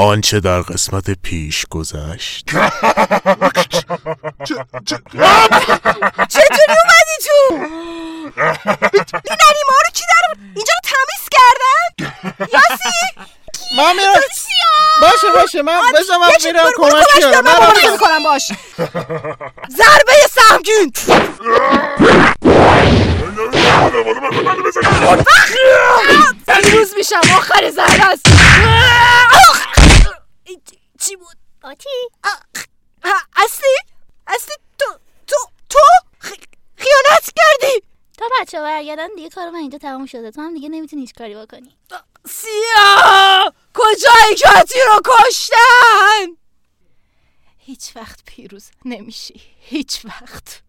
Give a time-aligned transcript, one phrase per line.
[0.00, 2.44] آنچه در قسمت پیش گذشت.
[6.28, 11.88] چطوری اومدی تو؟ این انیما رو کی در اینجا رو تمیز کردن؟
[12.52, 13.30] یاسی؟
[13.76, 14.12] من میرم.
[15.00, 17.40] باشه باشه من بذار من میرم کمک کنم.
[17.44, 18.52] من مبارزه می‌کنم باش.
[19.70, 20.92] ضربه سهمگین
[26.62, 28.26] پیروز میشم آخر ضربه است.
[30.99, 31.89] چی بود؟ آتی
[33.35, 33.75] اصلی؟
[34.27, 34.85] اصلی تو
[35.27, 35.35] تو
[35.69, 35.79] تو
[36.27, 36.45] خ-
[36.77, 37.83] خیانت کردی
[38.17, 41.13] تا بچه ها برگردن دیگه کار من اینجا تمام شده تو هم دیگه نمیتونی هیچ
[41.13, 41.77] کاری بکنی
[42.25, 46.37] سیا کجای کتی رو کشتن
[47.57, 50.61] هیچ وقت پیروز نمیشی هیچ وقت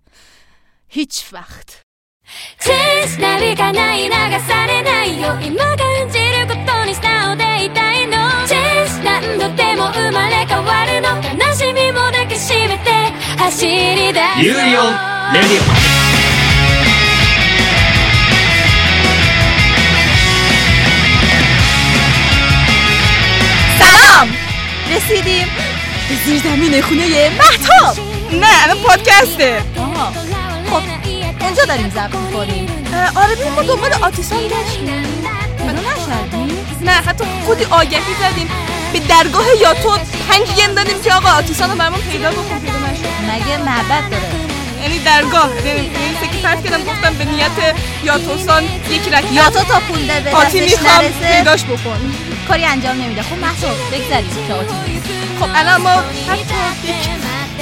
[0.89, 1.83] هیچ وقت
[2.59, 4.11] チェンスなびかない流
[4.49, 8.17] されないよ今感じることに素直でいたいの
[8.49, 8.70] チェンス
[9.05, 12.91] 何度でも生まれ変わるの悲しみも抱きしめて
[13.39, 14.85] 走り出すユーリオン
[15.35, 16.67] レディ
[23.79, 24.29] سلام
[24.97, 25.47] رسیدیم
[26.09, 27.97] به زیر زمین خونه محتاب
[28.33, 29.63] نه الان پادکسته
[30.71, 30.83] خب
[31.41, 32.69] اونجا داریم ضبط میکنیم
[33.17, 35.03] آره ببین ما دنبال آتیسان گشتیم
[35.59, 36.30] پیدا نشدیم
[36.83, 38.49] نه حتی خودی آگهی زدیم
[38.93, 39.91] به درگاه یاتو
[40.29, 44.31] پنج ین دادیم که آقا آتیسان رو برامون پیدا بکن پیدا نشد مگه معبد داره
[44.83, 49.65] یعنی درگاه یعنی یعنی سکی پرد کردم گفتم به نیت یاتوسان یک رکیات یا تو
[49.65, 52.15] تا پول به آتی دستش میخوام نرسه پیداش بکن
[52.49, 55.07] کاری انجام نمیده خب محسوب بگذاریم که آتی نیست.
[55.41, 56.95] خب الان ما حتی یک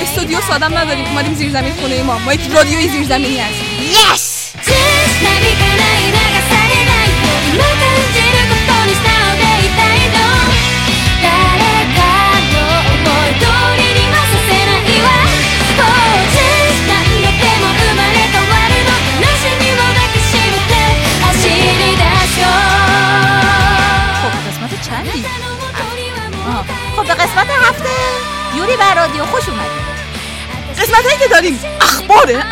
[0.01, 3.65] استودیو سادم نداریم اومدیم زیر زمین خونه ما ما یک رادیوی زیر زمینی هستیم
[4.65, 4.77] チェン
[5.11, 8.48] スなびかない流されないよ今感じる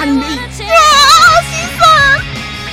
[0.07, 0.37] انیمه ای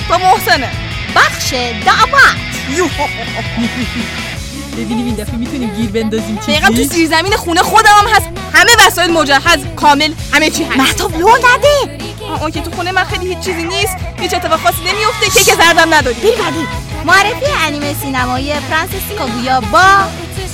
[0.09, 0.71] با محسنه
[1.15, 1.53] بخش
[1.85, 2.35] دعوت.
[4.77, 8.29] ببینیم این دفعه می‌تونیم گیر بندازیم دقیقا تو زیر زمین خونه خودم هم هست.
[8.53, 10.77] همه وسایل مجهز کامل همه چی هست.
[10.77, 11.99] محتاب لو نده.
[12.41, 13.95] اون که تو خونه من خیلی هیچ چیزی نیست.
[14.19, 16.15] هیچ اتفاق خاصی نمیفته کیک زردم نداری.
[16.15, 16.67] بیر بعدی.
[17.05, 19.81] معرفی انیمه سینمایی فرانسیس کاگویا با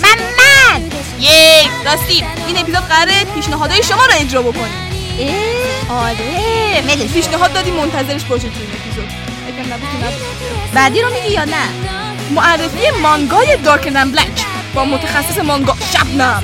[0.01, 2.23] محمد یک راستی.
[2.47, 6.81] این اپیزود قراره پیشنهادهای شما رو اجرا بکنیم اه، آره.
[6.87, 9.05] ملش پیشنهاد دادی منتظرش باشید تو این اپیزود.
[9.49, 9.89] یکم نبود.
[9.91, 10.73] که نبود.
[10.73, 11.69] بعدی رو میگی یا نه؟
[12.31, 15.77] معرفی مانگای Darker than Black با متخصص مانگا.
[15.93, 16.43] شبنم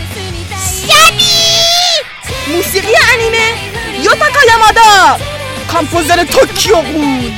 [2.47, 3.47] موسیقی انیمه.
[4.03, 5.23] یوتاکا یامادا
[5.71, 7.33] کامپوزر توکیو غول.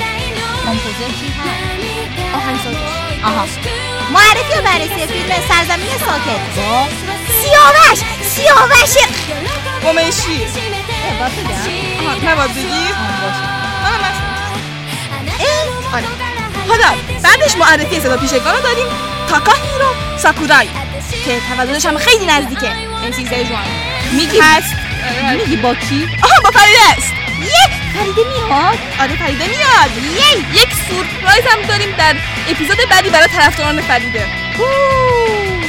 [0.66, 2.78] composer کی هست؟ آهنگسازش
[3.24, 3.46] آها.
[4.14, 6.56] معرفی و بررسی فیلم سرزمین ساکت.
[6.56, 6.88] با
[7.42, 8.00] سیاوش.
[8.40, 8.56] بگم
[12.08, 13.44] آها نباید بگی آه، باشه.
[13.84, 14.26] منم هستم.
[15.40, 16.06] اه، آره
[16.68, 18.86] حالا بعدش معرفی صدا پیشگان رو داریم
[19.30, 19.86] تاکاهیرو
[20.18, 20.68] ساکورای
[21.26, 22.72] که تولدش هم خیلی نزدیکه
[23.04, 23.60] این 13 ژوئن
[24.12, 24.74] میگی هست
[25.38, 30.70] میگی با کی آها با فریده است یه فریده میاد آره فریده میاد یه یک
[30.90, 32.16] سورپرایز هم داریم در
[32.50, 34.26] اپیزود بعدی برای طرفداران فریده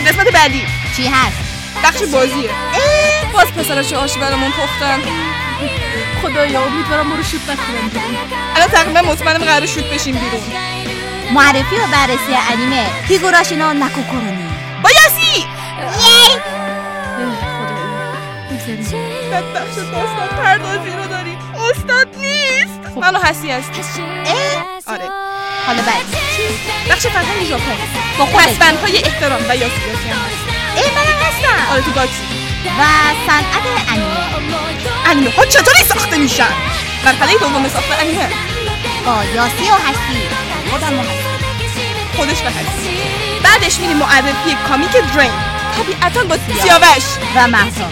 [0.07, 0.63] قسمت بعدی
[0.97, 1.50] چی هست
[1.85, 2.51] بخش بازیه.
[3.33, 5.01] باز پسرش آشی برامون پختن.
[6.23, 7.91] خدایا امیدوارم ما رو شوت نکنم
[8.57, 10.43] الان تقریبا مطمئنم قرار شوت بشیم بیرون.
[11.33, 12.87] معرفی و بررسی انیمه.
[13.09, 14.51] هیگوراشینا نکوکورونی
[14.83, 15.45] با یاسی یی
[19.31, 21.39] بعد بخش داستان پردازی رو داریم.
[21.71, 22.97] استاد نیست.
[22.97, 23.51] منو هستی.
[23.51, 23.83] هستی
[24.87, 25.05] آره.
[25.67, 26.05] حالا بعد
[26.91, 27.77] بخش فرهنگ ژاپن.
[28.19, 32.12] با خودت پسبندهای احترام و یاسی یاسی هم هست ای منم هستم آره تو گاچی
[32.80, 32.84] و
[33.28, 34.46] صنعت انیمه
[35.06, 36.54] انیمه ها چطوری ساخته میشن
[37.06, 38.30] مرحله دوم ساخت انیمه
[39.06, 40.22] با یاسی و هستی
[40.72, 41.36] خودم و هستی
[42.16, 42.98] خودش و هستی
[43.44, 45.32] بعدش میریم معرفی کامیک درین
[45.78, 47.04] طبیعتا با سیاوش
[47.36, 47.90] و محسا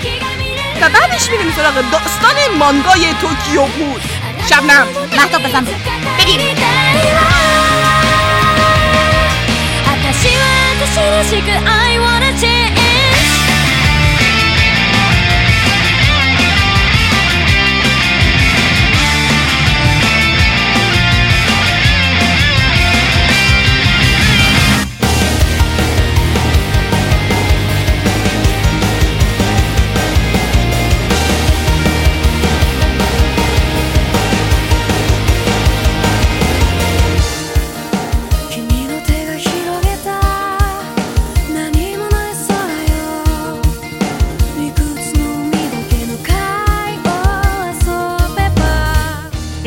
[0.81, 4.01] و بعدش میریم سراغ داستان مانگای توکیو بود
[4.49, 4.87] شبنم
[5.17, 5.67] محتاب بزن
[6.17, 6.57] بریم
[10.13, 10.43] 私は
[10.81, 12.76] 私らしく I wanna change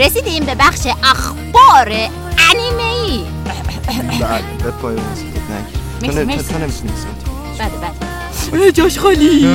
[0.01, 1.89] رسیدیم به بخش اخبار
[2.51, 6.83] انیمه ای بله به پای مرسی، مرسی.
[7.59, 7.69] بله
[8.51, 8.71] بله.
[8.71, 9.48] جاش خالی.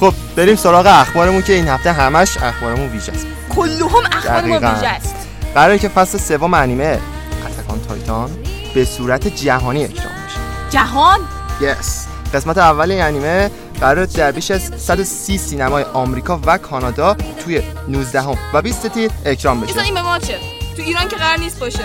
[0.00, 3.26] خب بریم سراغ اخبارمون که این هفته همش اخبارمون ویژه است.
[3.56, 4.74] کلهم اخبار ما دقیقاً.
[4.74, 5.14] ویژه است.
[5.54, 7.00] قراره که فصل سوم انیمه
[7.46, 8.30] اتکان تایتان
[8.74, 10.70] به صورت جهانی اکرام بشه.
[10.70, 11.20] جهان؟
[11.60, 12.06] یس.
[12.34, 13.50] قسمت اول این انیمه
[13.80, 19.10] قرار در بیش از 130 سینمای آمریکا و کانادا توی 19 هم و 20 تیر
[19.24, 19.80] اکران بشه.
[19.80, 20.38] این به ما چه؟
[20.76, 21.84] تو ایران که قرار نیست باشه.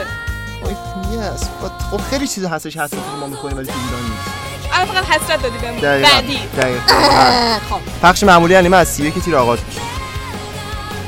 [1.14, 1.44] yes
[1.92, 4.40] خب خیلی چیز هستش هست که ما می‌کنیم ولی تو ایران نیست.
[4.74, 5.82] الان فقط حسرت دادی بهمون.
[5.82, 6.40] بعدی.
[6.58, 6.80] دقیقاً.
[7.70, 7.80] خب.
[8.02, 9.82] پخش معمولی انیمه از 31 تیر آغاز میشه.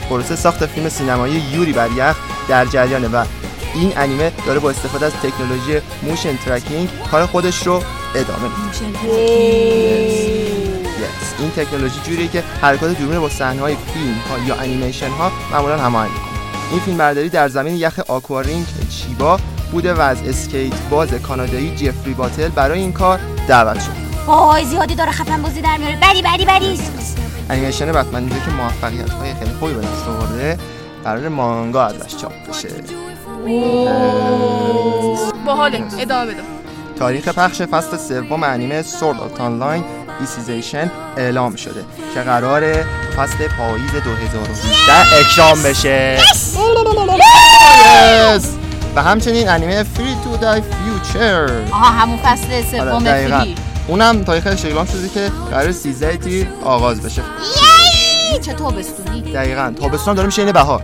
[0.10, 2.16] پروسه ساخت فیلم سینمایی یوری بر یخ
[2.48, 3.26] در جریانه و
[3.76, 7.84] این انیمه داره با استفاده از تکنولوژی motion tracking کار خودش رو
[8.16, 8.50] ادامه
[8.94, 10.41] میده.
[11.02, 11.40] Yes.
[11.42, 16.12] این تکنولوژی جوریه که حرکات دوربین با صحنه‌های فیلم ها یا انیمیشن ها معمولا هماهنگ
[16.12, 16.32] می‌کنه.
[16.72, 19.40] این فیلم برداری در زمین یخ Aqua Ring چیبا
[19.72, 23.92] بوده و از اسکیت باز کانادایی جفری باتل برای این کار دعوت شد.
[24.28, 25.98] وای زیادی داره خفن بازی در میاره.
[26.02, 26.80] بری بری بری
[27.50, 30.58] انیمیشن بتمن که موفقیت های خیلی خوبی به دست آورده
[31.04, 32.70] قرار مانگا ازش چاپ بشه.
[35.46, 35.84] باحاله.
[36.00, 36.42] ادامه بده.
[37.00, 39.84] تاریخ پخش فصل سوم انیمه Sword Art Online
[40.22, 42.84] Alicization اعلام شده که قرار
[43.18, 46.18] فصل پاییز 2018 اکران بشه!
[48.96, 50.16] و همچنین انیمه Free!
[50.24, 53.56] Dive to the Future آها همون فصل سوم Free!
[53.88, 57.22] اونم تاریخش اعلام شده که قرار 13 تیر آغاز بشه.
[58.42, 59.22] چه تابستونی.
[59.22, 59.74] دقیقا.
[59.82, 60.84] تابستون داره میشه این بهار.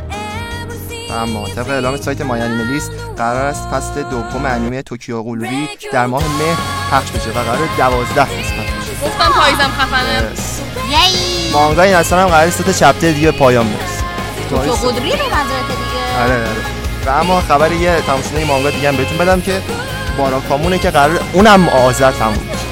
[1.09, 6.23] و اما طبق اعلام سایت MyAnimeList قرار است فصل دوم انیمه توکیو قولوری در ماه
[6.23, 6.57] مه
[6.91, 10.31] پخش بشه و قرار 12 قسمت گفتم پاییزم خفنه.
[10.89, 11.51] یی.
[11.53, 14.03] مانگا این اصلا هم قرار سه تا چپتر دیگه پایان برسه
[14.49, 14.55] تو
[14.87, 16.77] قدری رو منظورت دیگه؟ آره آره.
[17.05, 17.97] و اما خبر یه
[18.35, 19.61] این مانگا دیگه هم بهتون بدم که
[20.17, 22.67] باراکامونه که قرار اونم آذر تموم بشه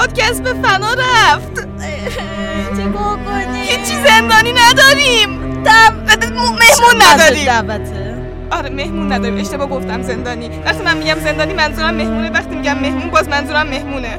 [0.00, 1.54] پادکست به فنا رفت.
[2.76, 5.30] چیکار کنی؟ هیچی زندانی نداریم.
[6.38, 7.44] مهمون نداریم.
[7.44, 8.16] دعوته؟
[8.50, 9.40] آره مهمون نداریم.
[9.40, 10.50] اشتباه گفتم زندانی.
[10.64, 12.30] وقتی من میگم زندانی منظورم مهمونه.
[12.30, 14.16] وقتی میگم مهمون باز منظورم مهمونه.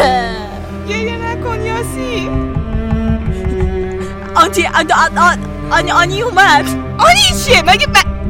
[0.88, 2.30] گریه نکن یاسی.
[4.34, 4.68] آنتی
[5.70, 6.64] آنی آنی اومد.
[6.98, 7.86] آنی چیه؟ مگه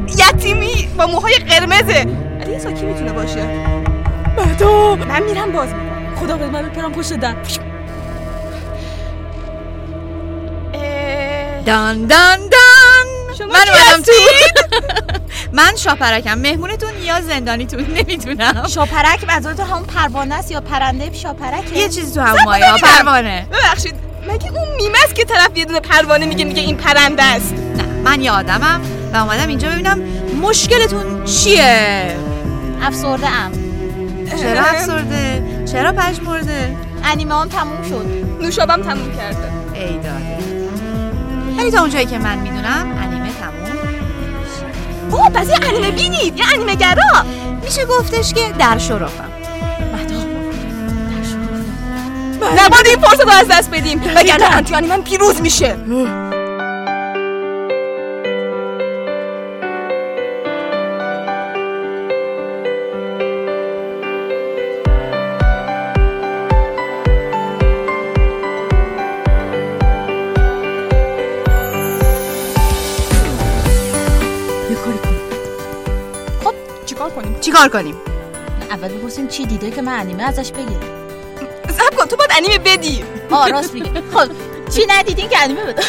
[0.07, 2.05] یتیمی با موهای قرمزه.
[2.41, 3.47] علیسا کی می‌تونه باشه.
[4.37, 5.69] مهدو من میرم باز.
[6.23, 7.35] خدا به من بپرم پشت در.
[11.65, 13.35] دان دان دان.
[13.37, 14.11] شما من اومدم تو؟
[15.57, 16.37] من شاپرکم.
[16.37, 18.67] مهمونتون یا زندانیتون؟ نمی‌دونم.
[18.67, 22.77] شاپرک منظورت همون پروانه است یا پرنده؟ شاپرکه یه چیزی تو هم ببینم.
[22.77, 23.47] پروانه.
[23.51, 23.95] ببخشید.
[24.29, 27.83] مگه اون میمه است که طرف یه دونه پروانه میگه میگه این پرنده است؟ نه
[28.03, 28.81] من یه آدمم
[29.13, 29.99] و اومدم اینجا ببینم
[30.41, 32.15] مشکلتون چیه.
[32.81, 33.51] افسرده ام.
[34.41, 38.05] چرا افسرده؟ چرا پژمرده انیمه هم تموم شد.
[38.41, 39.51] نوشابم تموم کرده.
[39.73, 40.37] ای داده
[41.57, 43.63] ولی تا اونجایی که من می‌دونم انیمه تموم
[45.11, 46.39] اوه پس یه انیمه بینید.
[46.39, 47.25] یه انیمه گرا
[47.63, 49.29] میشه گفتش که در شرافم
[52.41, 54.01] نباید این فرصت رو از دست بدیم.
[54.15, 55.75] وگرنه آنتی آنیمن پیروز میشه.
[77.63, 77.95] چیکار کنیم؟
[78.71, 80.81] اول بپرسیم چی دیده که من انیمه ازش بگیرم.
[81.69, 83.03] صبر کن تو باید انیمه بدی.
[83.31, 84.31] آه راست میگه خب
[84.75, 85.83] چی ندیدین که انیمه بده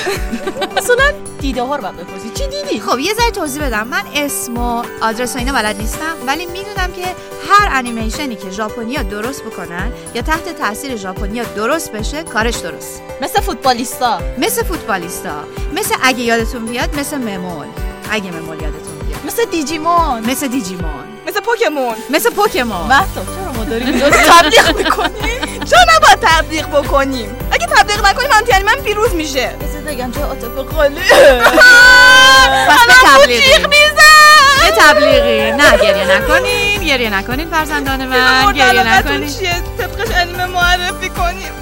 [0.76, 0.96] اصلا
[1.40, 2.30] دیده ها رو باید بپرسی.
[2.34, 3.88] چی دیدی؟ خب یه ذره توضیح بدم.
[3.88, 7.02] من اسم و آدرس و اینا بلد نیستم ولی می‌دونم که
[7.48, 13.02] هر انیمیشنی که ژاپنیا درست بکنن یا تحت تاثیر ژاپنیا درست بشه کارش درست.
[13.22, 14.20] مثل فوتبالیستا.
[14.38, 15.44] مثل فوتبالیستا.
[15.72, 17.66] مثل اگه یادتون بیاد مثل ممول.
[18.10, 19.26] اگه ممول یادتون بیاد.
[19.26, 20.30] مثل دیجیمون.
[20.30, 21.03] مثل دیجیمون.
[21.34, 21.94] مثل پوکمون.
[22.10, 22.86] مثل پوکمون.
[22.86, 28.74] مهتا چرا ما داریم تبلیغ می‌کنیم؟ چرا نباید تبلیغ بکنیم؟ اگه تبلیغ نکنیم آنتی انیمه
[28.74, 29.46] پیروز میشه.
[29.46, 31.00] بذار بگم چه عاطفه خالی.
[32.68, 35.52] پس جیغ به تبلیغی.
[35.52, 39.28] نه گریه نکنین گریه نکنین فرزندان من گریه نکنین.
[39.28, 41.52] چیه؟ طبقش انیمه معرفی کنیم.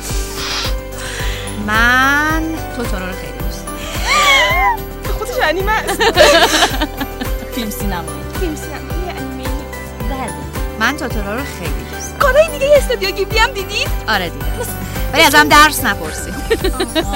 [1.66, 2.42] من
[2.76, 3.64] توتورو رو خیلی دوست
[5.18, 6.02] خودش انیمه است.
[7.54, 9.01] فیلم سینمایی فیلم بله
[10.82, 12.18] من توتورو رو خیلی دوست دارم.
[12.18, 14.46] کارهای دیگه استودیو گیبلی هم دیدید؟ آره دیدم
[15.12, 16.34] ولی ازم درس نپرسید.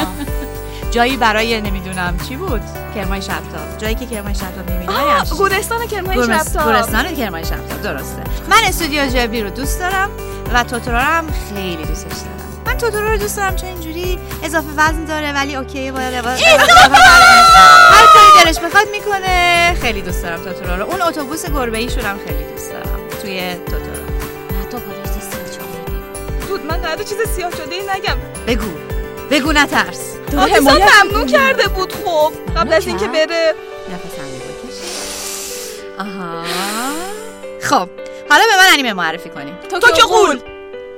[0.95, 2.61] جایی برای نمی‌دونم چی بود؟
[2.95, 3.79] کرمای شبتاب.
[3.79, 6.65] جایی که کرمای شبتاب نمی‌دونم آه، گورستان کرمای شبتاب.
[6.65, 8.23] گورستان کرمای شبتاب درسته.
[8.51, 10.11] من استودیو جبلی رو دوست دارم
[10.55, 12.63] و توتورو رو هم خیلی دوستش دارم.
[12.67, 16.41] من توتورو رو دوست دارم چون اینجوری اضافه وزن داره ولی اوکی با لباس
[17.91, 19.75] هر کاری دلش بخواد می‌کنه.
[19.83, 20.85] خیلی دوست دارم توتورو رو.
[20.91, 23.06] اون اتوبوس گربه ایشون هم خیلی دوست دارم.
[23.27, 24.07] توی توتورو
[24.61, 28.17] حتی پلیس سیاه دود من قراره چیز سیاه شده ای نگم.
[28.47, 28.71] بگو.
[29.31, 30.17] بگو نترس.
[30.39, 32.33] آفیسا ممنون کرده بود خب.
[32.57, 33.55] قبل از اینکه بره.
[33.95, 34.75] نفس عمیق بکش
[35.99, 36.45] آها.
[37.63, 37.89] خب
[38.31, 39.55] حالا به من انیمه معرفی کنی.
[39.71, 40.41] توکیو غول.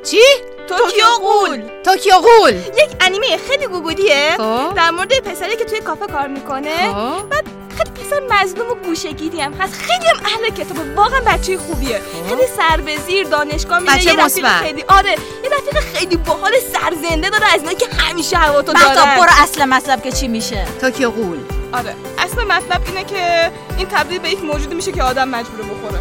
[0.04, 0.23] چی؟
[0.68, 1.62] توکیو غول.
[1.85, 2.54] توکیو غول.
[2.54, 4.35] یک انیمه خیلی گوگولیه.
[4.37, 4.75] خب.
[4.76, 6.92] در مورد پسری که توی کافه کار می‌کنه.
[6.92, 7.28] خب.
[7.28, 7.44] بعد
[7.78, 9.75] خیلی پسر مظلوم و گوشه‌گیری هم هست.
[9.75, 12.00] خیلی هم اهل کتابه واقعا بچه خوبیه.
[12.28, 13.94] خیلی سر به زیر دانشگاه میره.
[13.94, 14.49] بچه یه رفیق.
[14.49, 15.11] خیلی آره.
[15.11, 19.16] یه رفیق خیلی باحال سرزنده داره از که همیشه هوا تو دارن.
[19.16, 21.38] برو اصل مطلب که چی میشه؟ توکیو غول.
[21.73, 21.94] آره.
[22.18, 26.00] اصل مطلب اینه که این تبدیل به یک موجودی میشه که آدم مجبوره بخوره.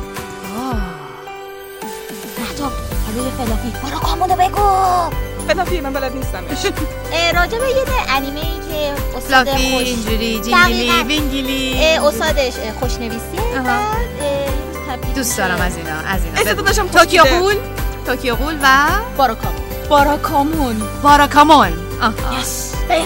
[2.39, 2.71] مهتاب
[3.05, 3.73] حالا یه فلافی.
[3.83, 4.36] برو کامونو بگو
[5.47, 6.71] فلافی من بلد نیستمش
[7.39, 10.51] راجع به یه انیمه ای که استاد خوش اینجوری جینگلی
[10.87, 11.03] دقیقاً.
[11.07, 11.83] وینگلی.
[11.83, 12.53] استادش
[14.89, 15.37] تبدیل دوست.
[15.37, 16.91] دارم از اینا از اینا.
[16.91, 17.23] توکیو.
[17.23, 17.55] غول.
[18.05, 18.67] توکیو غول و
[19.17, 19.61] باراکامون.
[19.89, 20.81] باراکامون.
[21.03, 21.73] باراکامون.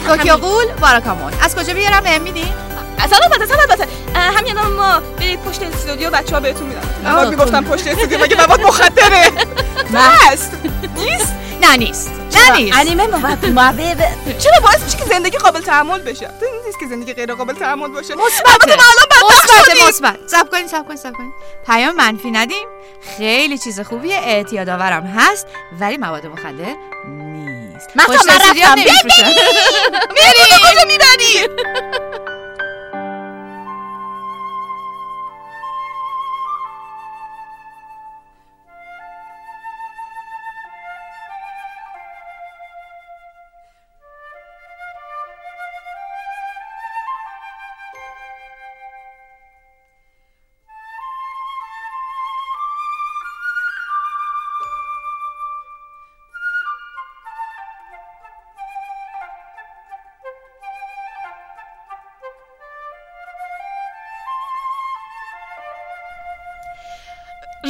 [0.07, 1.33] توکیو غول باراکامون.
[1.41, 2.45] از کجا بیارم؟ بهم میدی؟
[3.00, 7.29] اصلا البته اصلا البته همین ما برید پشت استودیو بچه ها بهتون میدن آه، نباید
[7.29, 9.31] می‌گفتم پشت استودیو مگه مواد مخدره
[9.93, 10.51] هست.
[10.98, 12.12] نیست؟ نه نیست.
[12.50, 13.45] نیست انیمه مواد
[14.39, 17.53] چرا باعث میشه که زندگی قابل تحمل بشه؟ تو این نیست که زندگی غیر قابل
[17.53, 18.15] تحمل باشه.
[18.15, 18.75] مثبته.
[18.75, 19.88] ما الان مثبت.
[19.88, 20.19] مثبت.
[20.27, 21.33] سب کنید سب کنید سب کنید
[21.65, 22.67] پیام منفی ندیم.
[23.17, 24.15] خیلی چیز خوبیه.
[24.15, 25.48] اعتیاد آورم هست
[25.79, 26.75] ولی مواد مخدر
[27.07, 27.89] نیست.
[27.95, 28.74] من رفتم.
[28.77, 29.31] نمی‌فروشن.
[30.13, 32.11] میری کجا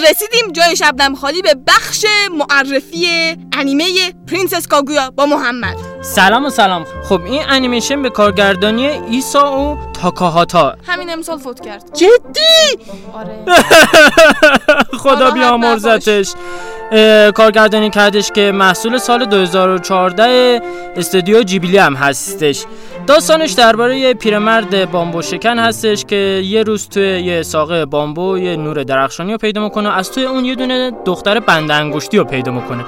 [0.10, 2.05] رسیدیم جای شبنم خالی به بخش
[2.38, 3.08] معرفی
[3.53, 5.91] انیمه پرنسس کاگویا با محمد.
[6.01, 6.86] سلام و سلام.
[7.03, 10.75] خب این انیمیشن به کارگردانی ایسائو تاکاهاتا.
[10.88, 11.84] همین امسال فوت کرد.
[11.93, 13.36] جدی؟ آره.
[15.03, 16.34] خدا بیامرزتش.
[17.36, 20.62] کارگردانی کردش که محصول سال 2014
[20.96, 22.65] استودیو جیبلی هم هستش.
[23.08, 28.55] داستانش درباره یه پیرمرد بامبو شکن هستش که یه روز توی یه ساقه بامبو یه
[28.55, 32.51] نور درخشانی رو پیدا می‌کنه از توی اون یه دونه دختر بند انگشتی رو پیدا
[32.51, 32.86] می‌کنه.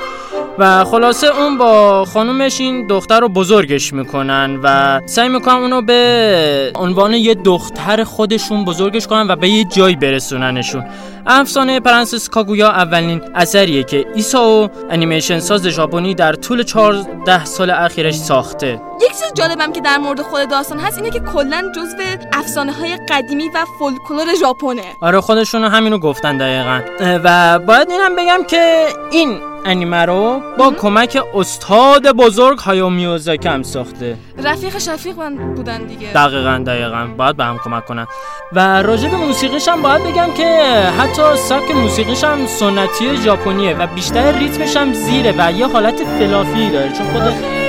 [0.58, 6.72] و خلاصه اون با خانومش این دختر رو بزرگش می‌کنن و سعی می‌کنن اونو به
[6.76, 10.84] عنوان یه دختر خودشون بزرگش کنن و به یه جایی برسوننشون.
[11.28, 18.16] افسانه پرنسس کاگویا اولین اثریه که ایسائو انیمیشن ساز ژاپنی در طول 14 سال اخیرش
[18.16, 18.82] ساخته.
[19.02, 21.98] یک چیز جالبم که در مورد خود داستان هست اینه که کلا جزو
[22.34, 24.84] افسانه های قدیمی و فولکلور ژاپنه.
[25.02, 26.82] آره خودشون همینو گفتن دقیقا.
[27.24, 33.64] و باید اینم بگم که این انیمه رو با کمک استاد بزرگ هایو میوزاکی هم
[33.64, 34.18] ساخته.
[34.44, 36.14] رفیق شفیق من بودن دیگه.
[36.14, 37.08] دقیقا دقیقا.
[37.18, 38.08] باید به هم کمک کنن.
[38.54, 40.60] و راجع به موسیقیش هم باید بگم که
[41.00, 46.70] حتی سبک موسیقیش هم سنتی ژاپنیه و بیشتر ریتمش هم زیره و یه حالت فلافی
[46.70, 46.92] داره.
[46.92, 47.22] چون خود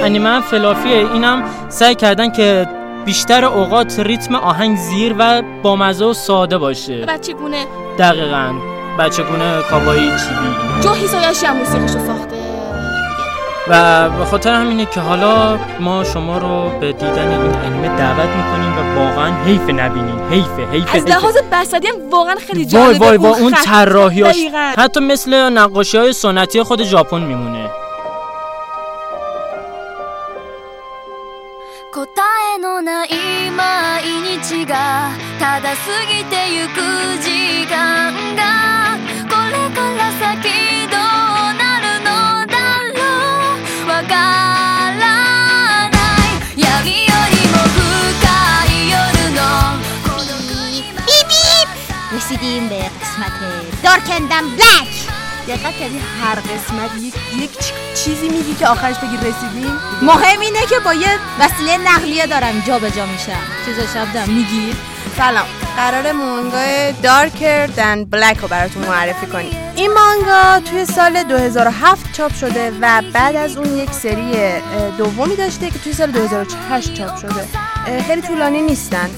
[0.02, 1.12] انیمه هم فلافیه.
[1.12, 2.68] اینم سعی کردن که
[3.04, 7.06] بیشتر اوقات ریتم آهنگ زیر و بامزه و ساده باشه.
[7.06, 7.66] بچه گونه
[7.98, 8.73] دقیقا.
[8.98, 10.82] بچگونه کابایی چیبی.
[10.82, 12.34] جو هیسایاشی هم موسیقیشو ساخته.
[13.68, 18.78] و به خاطر همینه که حالا ما شما رو به دیدن این انیمه دعوت می‌کنیم
[18.78, 22.98] و واقعا حیف نبینین حیف حیف از لحاظ بسدی هم واقعا خیلی جالبه.
[22.98, 24.36] وای وای وای اون طراحیاش
[24.78, 27.70] حتی مثل نقاشی های سنتی خود ژاپن میمونه.
[52.44, 53.32] رسیدیم به قسمت
[53.82, 54.94] دارکندم بلک
[55.48, 56.90] دقت کردی هر قسمت
[57.36, 57.50] یک,
[58.04, 59.72] چیزی میگی که آخرش بگی رسیدیم؟
[60.02, 63.42] مهم اینه که با یه وسیله نقلیه دارم جا به جا میشم.
[63.64, 64.76] چیزا شب میگی؟
[65.16, 65.46] سلام.
[65.76, 69.72] قرار مانگای دارکر دن بلک رو براتون معرفی کنیم.
[69.76, 74.32] این مانگا توی سال 2007 چاپ شده و بعد از اون یک سری
[74.98, 77.63] دومی داشته که توی سال 2008 چاپ شده.
[78.06, 79.10] خیلی طولانی نیستن.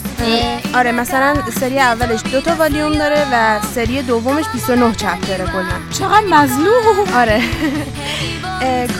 [0.74, 5.98] آره مثلا سری اولش دو تا والیوم داره و سری دومش 29 چپتره کلا.
[5.98, 7.14] چقدر مظلوم.
[7.16, 7.42] آره.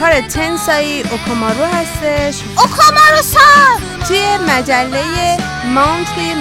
[0.01, 2.43] کار تنسایی اوکامارو هستش.
[2.59, 5.37] اوکامارو سان توی مجله
[5.75, 6.33] ماونت توی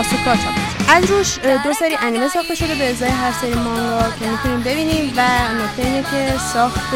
[0.00, 0.54] آسوکا چاپ.
[0.90, 5.12] از روش دو سری انیمه ساخته شده به ازای هر سری مانگا که می‌تونیم ببینیم
[5.16, 5.20] و
[5.62, 6.94] نکته اینه که ساخت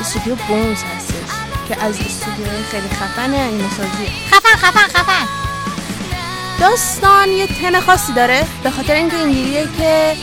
[0.00, 1.07] استودیو بونز هستش
[1.68, 5.26] که از استودیوهای خیلی خفن انیمه سازیه خفن خفن خفن.
[6.60, 10.16] داستان یه تم خاصی داره به خاطر اینکه اینجوریه که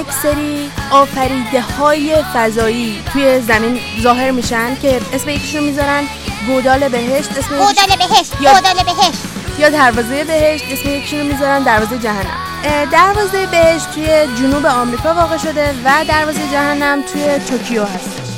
[0.00, 6.02] یک سری آفریده های فضایی توی زمین ظاهر میشن که اسم یکیشون می‌ذارن
[6.46, 9.22] گودال بهشت اسم گودال بهشت یا- گودال بهشت.
[9.58, 12.84] یا دروازه بهشت اسم یکیشون می‌ذارن دروازه جهنم.
[12.92, 14.06] دروازه بهشت توی
[14.38, 18.28] جنوب آمریکا واقع شده و دروازه جهنم توی توکیو هستش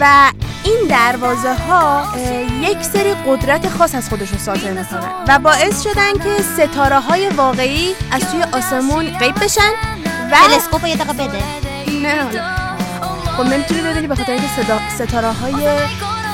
[0.00, 0.30] و
[0.66, 2.06] این دروازه ها
[2.60, 7.94] یک سری قدرت خاص از خودشون صادر می‌کنن و باعث شدن که ستاره های واقعی
[8.12, 9.70] از توی آسمون غیب بشن
[10.32, 11.42] و تلسکوپ رو یه دقیقه بده.
[12.02, 12.24] نه.
[13.36, 14.48] خب نمی‌تونی ببینی به خاطر اینکه
[14.94, 15.54] ستاره های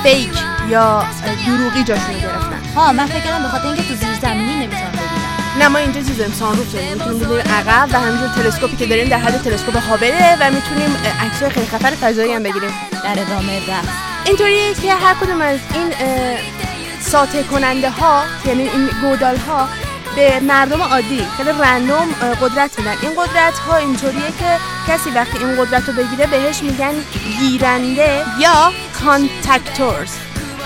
[0.03, 0.33] فیک
[0.69, 1.05] یا
[1.47, 2.61] دروغی جاشون رو گرفتن.
[2.77, 5.59] ها من فکر کردم به خاطر اینکه تو زیر زمینی نمی‌تونم ببینم.
[5.59, 6.93] نه ما اینجا چیز داریم سانروف داریم.
[6.93, 11.51] می‌تونیم ببینیم عقب و همینجور تلسکوپی که داریم در حد تلسکوپ هابله و می‌تونیم عکسای
[11.51, 12.71] خیلی خفن فضایی هم بگیریم.
[13.05, 15.93] در ادامه رفت اینطوریه که هر کدوم از این
[17.01, 19.69] ساطع کننده ها یعنی این گودال ها
[20.17, 22.95] به مردم عادی خیلی رندوم قدرت میدن.
[23.03, 24.59] این قدرت ها اینطوریه که
[24.89, 26.93] کسی وقتی این قدرت رو بگیره بهش میگن
[27.41, 28.73] گیرنده یا
[29.05, 30.11] contractors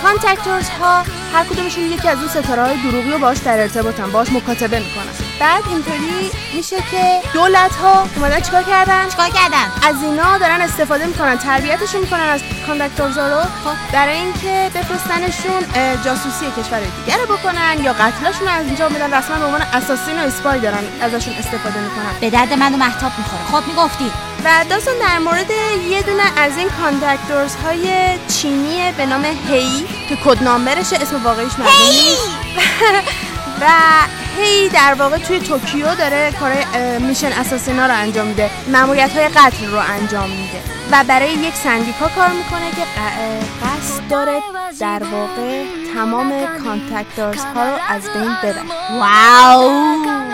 [0.02, 1.02] contractors ها
[1.34, 5.25] هر کدومشون یکی از اون ستاره های دروغی رو باش در ارتباطن باش مکاتبه می‌کنن.
[5.40, 11.06] بعد اینطوری میشه که دولت ها اومدن چیکار کردن؟ چیکار کردن؟ از اینا دارن استفاده
[11.06, 13.48] می‌کنن تربیتشون می‌کنن از contractors ا رو
[13.92, 15.60] برای اینکه بفرستنشون
[16.04, 20.22] جاسوسی کشور دیگه رو بکنن یا قتلشون از اینجا میدن رسما به عنوان assassin و
[20.22, 22.20] spy دارن ازشون استفاده می‌کنن.
[22.20, 23.60] به درد من و مهتاب می‌خوره.
[23.60, 24.12] خب می‌گفتی.
[24.44, 25.50] و داستان در مورد
[25.90, 27.88] یه دونه از این contractors های
[28.28, 30.48] چینی به نام هی که که
[31.02, 32.16] اسم واقعیش معلوم
[33.60, 33.66] و
[34.38, 36.52] هی در واقع توی توکیو داره کار
[36.98, 38.50] mission assassin ا رو انجام میده.
[38.72, 40.62] ماموریت های قتل رو انجام میده.
[40.92, 42.82] و برای یک سندیکا کار می‌کنه که
[43.66, 44.42] قصد داره
[44.80, 46.32] در واقع تمام
[46.64, 48.62] contractors ها رو از بین ببره.
[48.90, 50.25] wow!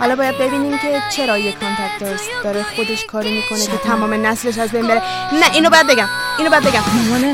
[0.00, 4.70] حالا باید ببینیم که چرا یک contractors داره خودش کاری می‌کنه که تمام نسلش از
[4.70, 5.02] بین بره.
[5.32, 6.80] نه اینو بعد بگم اینو بعد بگم.
[6.94, 7.32] مامانه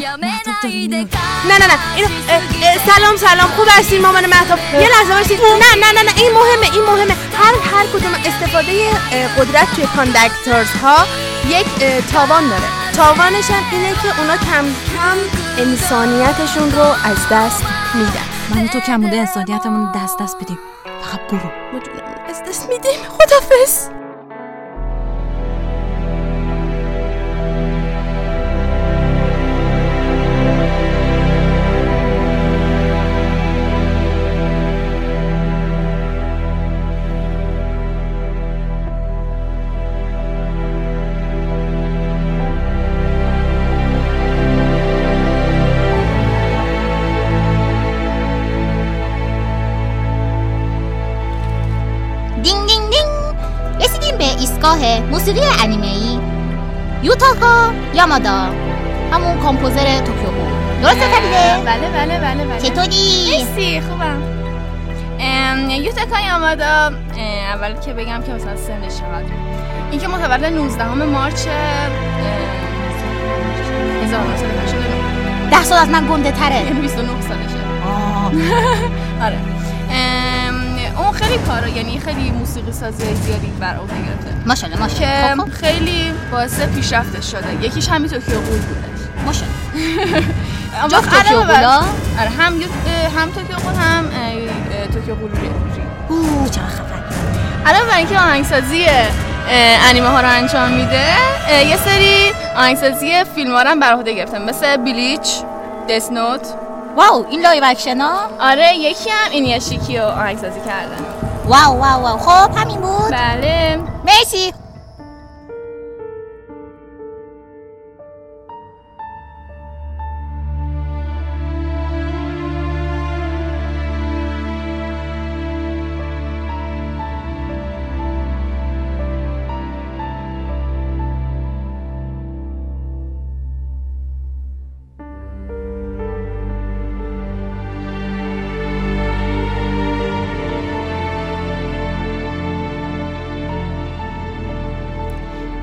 [1.49, 5.41] نه نه نه اینو اه اه سلام سلام خوب هستین مامان مهتاب؟ یه لحظه باشید
[5.41, 7.15] نه نه نه نه این مهمه این مهمه.
[7.15, 8.91] هر هر کدوم استفاده
[9.39, 11.07] قدرت توی کاندکتورز ها
[11.49, 11.67] یک
[12.13, 12.69] تاوان داره.
[12.97, 14.65] تاوانش هم اینه که اونا کم
[14.97, 15.17] کم
[15.59, 18.27] انسانیتشون رو از دست میدن.
[18.55, 20.59] من تو کموده انسانیتمون دست دست بدیم.
[20.85, 21.51] فقط برو.
[22.49, 23.03] دست میدیم.
[23.03, 24.02] خدافظ
[55.23, 56.19] موسیقی انیمه ای
[57.03, 58.47] یوتاکا یامادا.
[59.13, 62.61] همون کامپوزر توکیو بود درسته فهمیده؟ بله بله بله بله.
[62.61, 64.23] چطوری؟ مرسی خوبم.
[65.71, 66.93] یوتاکا یامادا.
[67.55, 69.33] اول که بگم که مثلا سنش چقدر
[69.91, 71.53] این که متولد 19 مارچ اه،
[74.05, 76.57] 1989 ده سال از من گنده تره.
[76.57, 77.63] یعنی 29 سالشه.
[79.25, 79.39] آره.
[81.13, 84.47] خیلی کارا یعنی خیلی موسیقی سازی زیادی بر عهده گرفته.
[84.47, 85.45] ماشاءالله ماشاءالله.
[85.45, 85.67] خب، خب.
[85.67, 87.65] خیلی باعث پیشرفتش شده.
[87.65, 90.25] یکیش همین Tokyo Ghoul بودش ماشاءالله.
[90.81, 91.77] اما جفت علاوه توکیو بر- قولا؟
[92.21, 92.53] آره هم
[93.19, 94.05] هم Tokyo Ghoul هم
[94.95, 95.51] Tokyo Re-
[96.09, 97.03] اوه چقدر خفن
[97.67, 98.87] الان برای اینکه آهنگسازی
[99.89, 101.05] انیمه ها رو انجام میده
[101.69, 105.29] یه سری آهنگسازی فیلم ها رو هم بر عهده گرفته مثل Bleach
[105.91, 106.47] Death Note
[106.97, 107.65] wow این live
[108.01, 111.05] ها آره یکی هم این یاشیکی رو آهنگسازی کردن.
[111.47, 112.19] wow wow wow.
[112.19, 113.11] خب همین بود.
[113.11, 113.79] بله.
[114.07, 114.55] مرسی.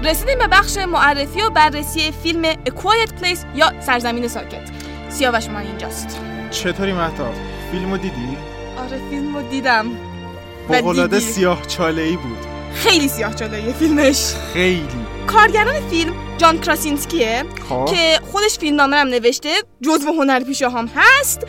[0.10, 4.70] رسیدیم به بخش معرفی و بررسی فیلم A Quiet Place یا سرزمین ساکت.
[5.10, 6.20] سیاوش من اینجاست.
[6.52, 7.34] چطوری مهتاب
[7.72, 8.38] فیلمو دیدی؟
[8.78, 9.86] آره فیلم رو دیدم
[10.94, 11.20] دیدی.
[11.20, 12.38] سیاه چاله ای بود.
[12.74, 14.34] خیلی سیاه جلوی فیلمش.
[14.54, 14.88] خیلی.
[15.28, 17.86] کارگردان فیلم جان کراسینسکیه خب.
[17.86, 19.50] که خودش فیلمنامه هم نوشته
[19.82, 21.48] جزو هنرپیشه هم هست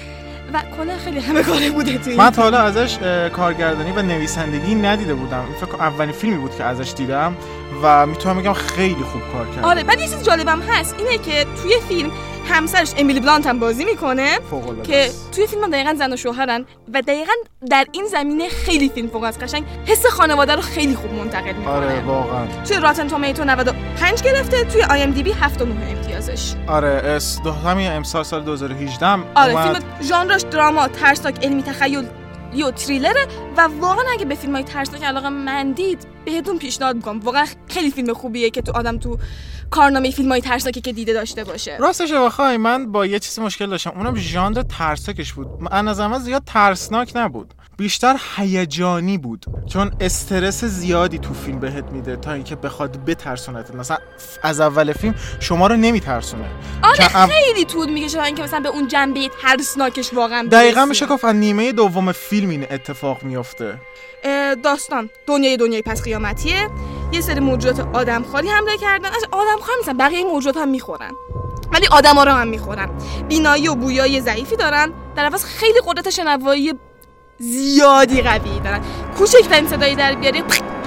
[0.53, 2.99] و کلا خیلی همه کاره بوده توی من تا حالا ازش
[3.33, 5.45] کارگردانی و نویسندگی ندیده بودم.
[5.61, 7.37] فکر اولین فیلمی بود که ازش دیدم.
[7.83, 11.47] و می‌تونم بگم خیلی خوب کار کرد آره بعد یه چیز جالبم هست اینه که
[11.63, 12.11] توی فیلم
[12.49, 14.39] همسرش امیلی بلانت هم بازی می‌کنه
[14.85, 15.31] که است.
[15.31, 16.65] توی فیلم هم دقیقا زن و شوهرن
[16.95, 17.33] و دقیقا
[17.71, 19.65] در این زمینه خیلی فیلم فوق‌العاده قشنگ.
[19.87, 21.75] حس خانواده رو خیلی خوب منتقل می‌کنه.
[21.75, 22.47] آره واقعا.
[22.69, 26.55] توی Rotten Tomatoes 95 گرفته توی IMDb 7 امتیازش.
[26.67, 29.63] آره اس دو همین امسال سال 2018 هم آره.
[29.63, 32.07] فیلم ژانرش drama ترسناک علمی تخیل
[32.55, 37.21] یا تریلره و واقعا اگه به فیلم های ترسناک علاقه مندید بهتون پیشنهاد می‌کنم.
[37.21, 39.19] واقعا خیلی فیلم خوبیه که تو آدم تو
[39.71, 41.77] کارنامه فیلم های ترسناکی که دیده داشته باشه.
[41.77, 43.93] راستش بخوای من با یه چیزی مشکل داشتم.
[43.97, 45.47] اونم ژانر ترسناکش بود.
[45.61, 47.55] من من زیاد ترسناک نبود.
[47.81, 49.47] بیشتر هیجانی بود.
[49.67, 53.97] چون استرس زیادی تو فیلم بهت میده تا اینکه بخواد بترسونت مثلا
[54.43, 56.45] از اول فیلم شما رو نمیترسونه.
[56.83, 60.85] آره خیلی طول می‌کشه تا اینکه مثلا به اون جنبه ترسناکش واقعا دقیقا.
[60.85, 63.79] میشه گفت نیمه دوم فیلم این اتفاق میفته
[64.65, 65.11] داستان.
[65.27, 66.69] دنیای دنیای پس قیامتیه.
[67.13, 69.09] یه سری موجودات آدمخواری حمله کردن.
[69.09, 71.13] از آدمخوار نیستن بقیه موجودات هم می‌خورن.
[71.73, 72.91] ولی آدما رو هم می‌خورن.
[73.29, 74.93] بینایی و بویایی ضعیفی دارن.
[75.17, 76.73] در عوض خیلی قدرت شنوایی
[77.41, 78.81] زیادی قوی دارن
[79.19, 80.43] کوچکترین صدایی در بیاری.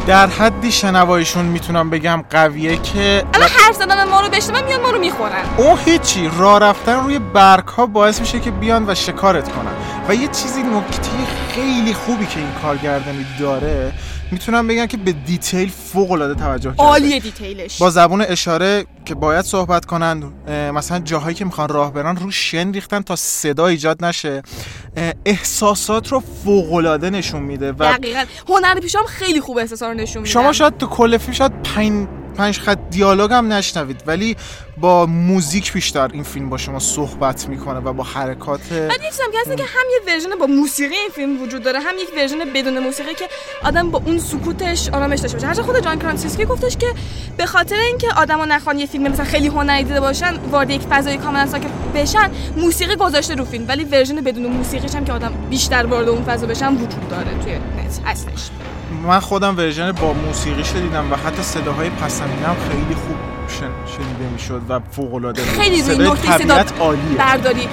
[0.08, 4.90] در حدی شنواییشون می‌تونم بگم قویه که الان حرف زدن ما رو بشنون میان ما
[4.90, 5.44] رو می‌خورن.
[5.58, 6.30] اون هیچی.
[6.38, 9.72] راه رفتن روی برگ ها باعث میشه که بیان و شکارت کنن.
[10.10, 11.10] و یه چیزی نکته
[11.50, 13.94] خیلی خوبی که این کارگردانی داره
[14.32, 16.84] می‌تونم بگم که به دیتیل فوق العاده توجه کرده.
[16.84, 17.78] عالیه دیتیلش.
[17.78, 20.24] با زبون اشاره که باید صحبت کنن
[20.74, 24.42] مثلا جاهایی که می‌خوان راه برن رو شن ریختن تا صدا ایجاد نشه.
[25.26, 28.24] احساسات رو فوق العاده نشون میده و دقیقا.
[28.50, 32.08] هنر پیشام خیلی خوب احساسا رو نشون میدن شما شاید تو کل فیلم شاید پنج
[32.34, 34.36] پنج خط دیالوگ هم نشنوید ولی
[34.78, 39.38] با موزیک بیشتر این فیلم با شما صحبت می‌کنه و با حرکات من نیستم که
[39.40, 42.80] هست که هم یه ورژن با موسیقی این فیلم وجود داره هم یک ورژن بدون
[42.80, 43.26] موسیقی که
[43.64, 45.48] آدم با اون سکوتش آرامش داشته باشه.
[45.48, 46.88] هرچند خود جان کرازینسکی گفتش که
[47.38, 51.18] به خاطر اینکه آدما نخوان یه فیلم مثلا خیلی هنری دیده باشن وارد یک فضای
[51.18, 54.46] کاملا ساکت بشن موسیقی گذاشته رو فیلم ولی ورژن بدون
[54.84, 58.50] موسیقیش هم که آدم بیشتر وارد اون فضا بشن وجود داره توی نت هستش.
[59.08, 63.16] من خودم ورژن با موسیقیش رو دیدم و حتی صداهای پسندینه هم خیلی خوب
[63.48, 67.18] شن- شنیده می‌شد و فوق العاده خیلی روی نکته صدا عالیه.
[67.18, 67.68] برداری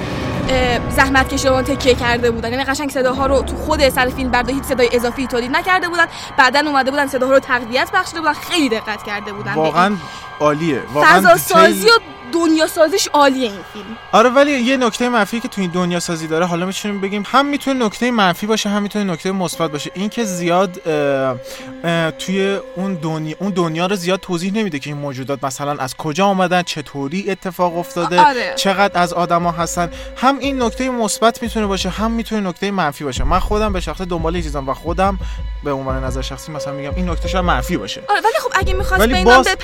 [0.95, 2.51] زحمت کشیدن تکیه کرده بودن.
[2.51, 6.05] یعنی قشنگ صداها رو تو خود سر فیلم برداری هیچ صدای اضافی تولید نکرده بودن.
[6.37, 8.33] بعدا اومده بودن صداها رو تقویت بخشیده بودن.
[8.33, 9.53] خیلی دقت کرده بودن.
[9.53, 9.95] واقعا
[10.41, 10.81] عالیه.
[10.93, 11.91] واقعا فضا سازی و
[12.33, 13.85] دنیا سازیش عالیه این فیلم.
[14.11, 17.45] آره ولی یه نکته منفی که تو این دنیا سازی داره حالا می‌تونیم بگیم هم
[17.45, 19.91] می‌تونه نکته منفی باشه هم می‌تونه نکته مثبت باشه.
[19.93, 21.35] این که زیاد اه،
[21.83, 25.95] اه، توی اون دنیا اون دنیا رو زیاد توضیح نمیده که این موجودات مثلا از
[25.95, 28.53] کجا آمدن چطوری اتفاق افتاده آره.
[28.55, 29.89] چقدر از آدما هستن.
[30.17, 33.23] هم این نکته مثبت می‌تونه باشه هم می‌تونه نکته منفی باشه.
[33.23, 35.19] من خودم به شخص دنبال چیزام و خودم
[35.63, 38.01] به عنوان نظر شخصی مثلا میگم این نکته شاید منفی باشه.
[38.09, 39.55] آره ولی خب اگه می‌خواست به اینا باز- به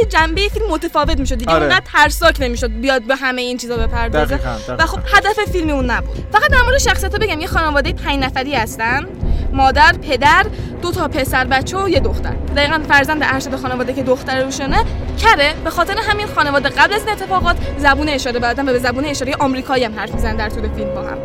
[0.00, 1.52] خیلی جنبه فیلم متفاوت می‌شد دیگه.
[1.52, 1.66] آره.
[1.66, 4.36] اونقدر ترسناک نمی‌شد بیاد به همه این چیزا بپردازه.
[4.36, 4.86] دقیقاً، و.
[4.86, 6.26] خب هدف فیلم اون نبود.
[6.32, 9.06] فقط در مورد شخصیت بگم یه خانواده پنج نفری هستن.
[9.52, 10.46] مادر پدر
[10.82, 12.32] دو تا پسر بچه و یه دختر.
[12.56, 14.84] دقیقا فرزند ارشد خانواده که دختر روشونه
[15.18, 15.54] کره.
[15.64, 19.34] به خاطر همین خانواده قبل از این اتفاقات زبون اشاره بلدن و به زبون اشاره
[19.40, 21.18] آمریکایی هم حرف می‌زنن در طول فیلم با هم.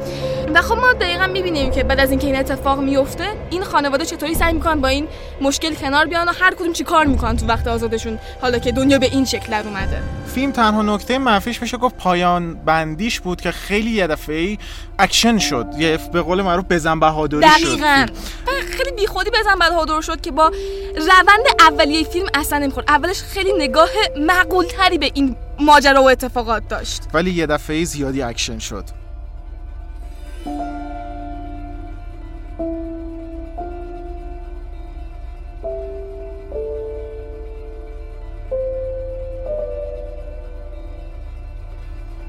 [0.54, 4.36] و خب ما دقیقا می‌بینیم که بعد از اینکه این اتفاق میفته این خانواده چطوری
[4.36, 5.08] سعی می‌کنن با این
[5.42, 8.20] مشکل کنار بیان و هر کدوم چی کار می‌کنن تو وقت آزادشون.
[8.42, 10.02] حالا که دنیا به این شکل در اومده.
[10.36, 14.58] فیلم تنها نکته منفیش میشه گفت پایان بندیش بود که خیلی یه دفعه
[15.00, 15.66] اکشن شد.
[15.78, 17.48] یه به قول معروف بزن بهادری شد.
[17.48, 18.06] دقیقاً.
[18.06, 18.68] فیلم.
[18.78, 20.52] خیلی بیخودی بزن بهادر شد که با
[20.96, 22.86] روند اولیه فیلم اصلا نمی‌خورد.
[22.90, 27.04] اولش خیلی نگاه معقول تری به این ماجرا و اتفاقات داشت.
[27.14, 28.84] ولی یه دفعه زیادی اکشن شد.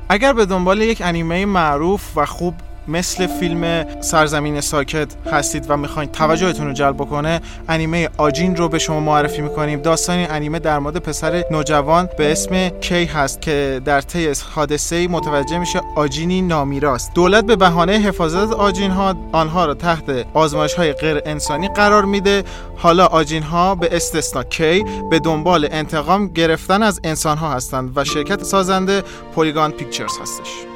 [0.08, 2.54] اگر به دنبال یک انیمه معروف و خوب
[2.88, 8.78] مثل فیلم سرزمین ساکت هستید و می‌خواین توجهتون رو جلب بکنه انیمه آجین رو به
[8.78, 9.80] شما معرفی می‌کنیم.
[9.80, 15.08] داستان این انیمه در مورد پسر نوجوان به اسم کی هست که در طی حادثه
[15.08, 17.14] متوجه میشه آجینی نامیراست.
[17.14, 22.44] دولت به بهانه حفاظت آجین ها آنها را تحت آزمایش های غیر انسانی قرار میده.
[22.76, 28.04] حالا آجین ها به استثنا کی به دنبال انتقام گرفتن از انسان ها هستند و
[28.04, 29.02] شرکت سازنده
[29.34, 30.75] پولیگان پیکچرز هستش.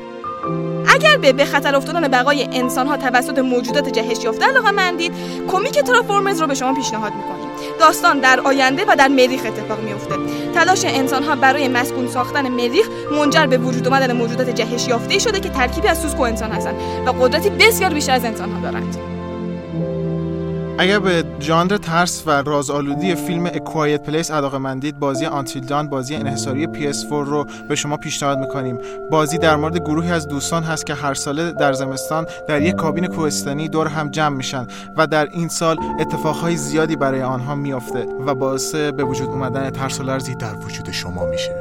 [0.95, 5.13] اگر به به خطر افتادن بقای انسان ها توسط موجودات جهش یافته علاقه مندید
[5.49, 7.51] کمیک ترافورمرز رو به شما پیشنهاد می‌کنیم.
[7.81, 10.15] داستان در آینده و در مریخ اتفاق میفته
[10.55, 15.41] تلاش انسان ها برای مسکون ساختن مریخ منجر به وجود آمدن موجودات جهش یافته شده
[15.41, 16.75] که ترکیبی از سوسک و انسان هستند
[17.07, 19.20] و قدرتی بسیار بیشتر از انسان ها دارند.
[20.81, 26.15] اگر به ژانر ترس و رازآلودی فیلم اکوایت پلیس علاقه مندید بازی آنتیل دان بازی
[26.15, 28.79] انحصاری PS4 رو به شما پیشنهاد می‌کنیم.
[29.11, 33.07] بازی در مورد گروهی از دوستان هست که هر ساله در زمستان در یک کابین
[33.07, 34.67] کوهستانی دور هم جمع میشن
[34.97, 40.01] و در این سال اتفاقهای زیادی برای آنها میافته و باعث به وجود اومدن ترس
[40.01, 41.60] و لرزی در وجود شما میشه.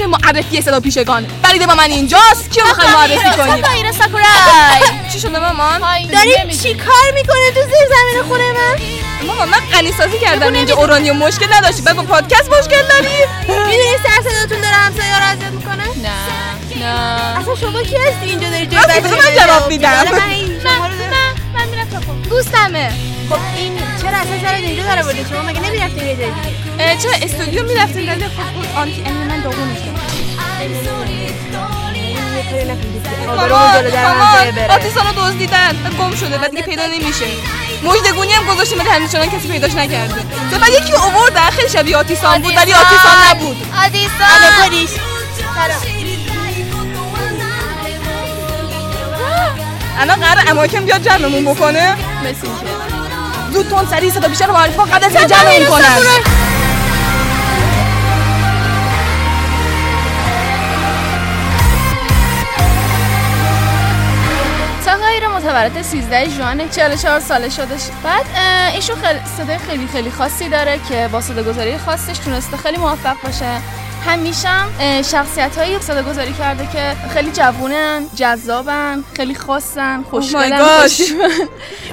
[0.00, 1.26] بخش معرفی صدا پیشگان.
[1.42, 2.50] بریده با من اینجاست.
[2.50, 4.26] کیو می‌خوای معرفی کنیم؟ ساکایرا ساکورای.
[5.12, 5.80] چی شده مامان؟
[6.12, 10.76] داری چی کار می‌کنه تو زیر زمین خونه من؟ مامان من غنی سازی کردم اینجا.
[10.76, 11.82] اورانیوم مشکل نداشتی.
[11.82, 13.16] بعد با پادکست مشکل داری؟
[13.48, 17.38] می‌دونی سر صداتون داره همسایه رو اذیت می‌کنه؟ نه نه.
[17.40, 19.90] اصلا شما کی هستی اینجا داری جای من جواب میدم.
[19.90, 20.20] من.
[21.54, 22.92] من میرم تاپون دوستمه.
[23.30, 26.96] خب این چرا اصلا سرت اینجا داره برده شما مگه نمی‌رفتین یه جای دیگه اه،
[26.96, 29.40] چرا استودیو می‌رفتیم ولی خب اون آنتی انیمه من
[33.90, 35.70] در همسایه بره آتیسان رو دزدیدن.
[35.84, 36.38] و گم شده.
[36.38, 37.26] بعد دیگه پیدا نمیشه.
[37.82, 40.14] مجدگونی هم گذاشتیم ولی چنان کسی پیداش نکرده.
[40.50, 43.16] تو بعد یکی رو آوردن خیلی شبیه آتیسان بود ولی آتیسان.
[43.30, 43.56] نبود.
[43.74, 44.90] الو پلیس
[49.98, 51.96] الان قرار اماکن بیاد جمعمون بکنه.
[52.24, 52.48] مثل
[53.52, 56.40] زود تون سریع صدا بیشتر معرفی کن قبل از جمعمون کنن
[65.40, 67.92] متولد 13 ژوئن 44 ساله شده شد.
[68.04, 68.26] بعد
[68.74, 73.60] ایشون خیلی صدای خیلی خیلی خاصی داره که با صداگذاری خاصش تونسته خیلی موفق باشه
[74.06, 81.00] همیشه هم شخصیت هایی صدا گذاری کرده که خیلی جوونن جذابن خیلی خاصن خوشگلن gosh.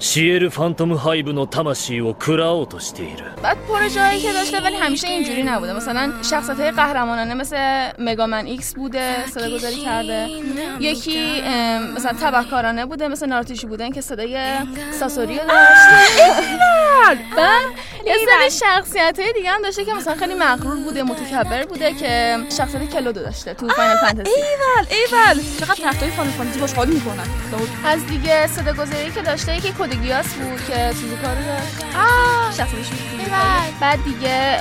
[0.00, 8.46] シエルファントムハイブの魂を食らおうとしている بعد پروژه‌ای که داشته ولی همیشه اینجوری نبوده مثلا شخصیت های قهرمانانه مثل مگامن
[8.46, 10.28] ایکس بوده صدا گذاری کرده
[10.80, 14.38] یکی ام، مثلا تبهکارانه بوده مثل نارتوشی بودن که صدای
[15.00, 17.64] ساسوری رو داشت بعد
[18.06, 22.38] یه سری شخصیت های دیگه هم داشته که مثلا خیلی مغرور بوده متکبر بوده که
[22.56, 27.26] شخصیت کلودو داشته تو فاینل فانتزی ایول ایول چقدر تختای فاینل فانتزی باش حال میکنن
[27.84, 32.87] از دیگه صدا گذاری که داشته یکی کودگیاس بود که سوزاکو رو داشت شخصیتش
[33.81, 34.59] بعد دیگه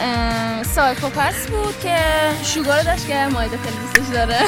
[0.62, 1.96] Psycho-Pass بود که
[2.44, 4.38] شوگا رو داشت که مایده خیلی دوستش داره.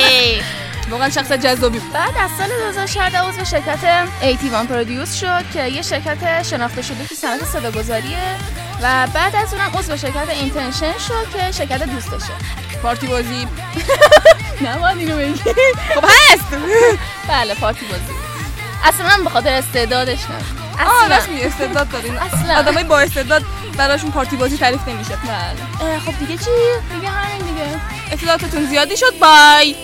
[0.90, 1.80] واقعا شخص جذابی.
[1.94, 3.84] بعد از سال 2014 عضو شرکت
[4.22, 8.36] 81 پرودیوس شد که یه شرکت شناخته شده تو صنعت صداگذاریه
[8.82, 12.32] و بعد از اونم عضو شرکت اینتنشن شد که شرکت دوستشه.
[12.82, 13.48] پارتی بازی.
[14.64, 15.42] نه اینو بگی
[15.94, 16.44] خب هست.
[17.28, 18.33] بله پارتی بازی.
[18.84, 20.36] اصلا به خاطر استعدادش نه
[20.86, 21.16] آه، اصلا.
[21.16, 22.16] راست میگی، استعداد دارین.
[22.16, 22.58] اصلا.
[22.58, 23.42] آدمای با استعداد
[23.76, 25.18] براشون پارتی بازی تعریف نمیشه.
[25.80, 25.98] بله.
[25.98, 26.50] خب دیگه چی؟
[26.94, 27.80] دیگه همین دیگه.
[28.12, 29.18] اطلاعاتتون زیادی شد.
[29.20, 29.74] بای.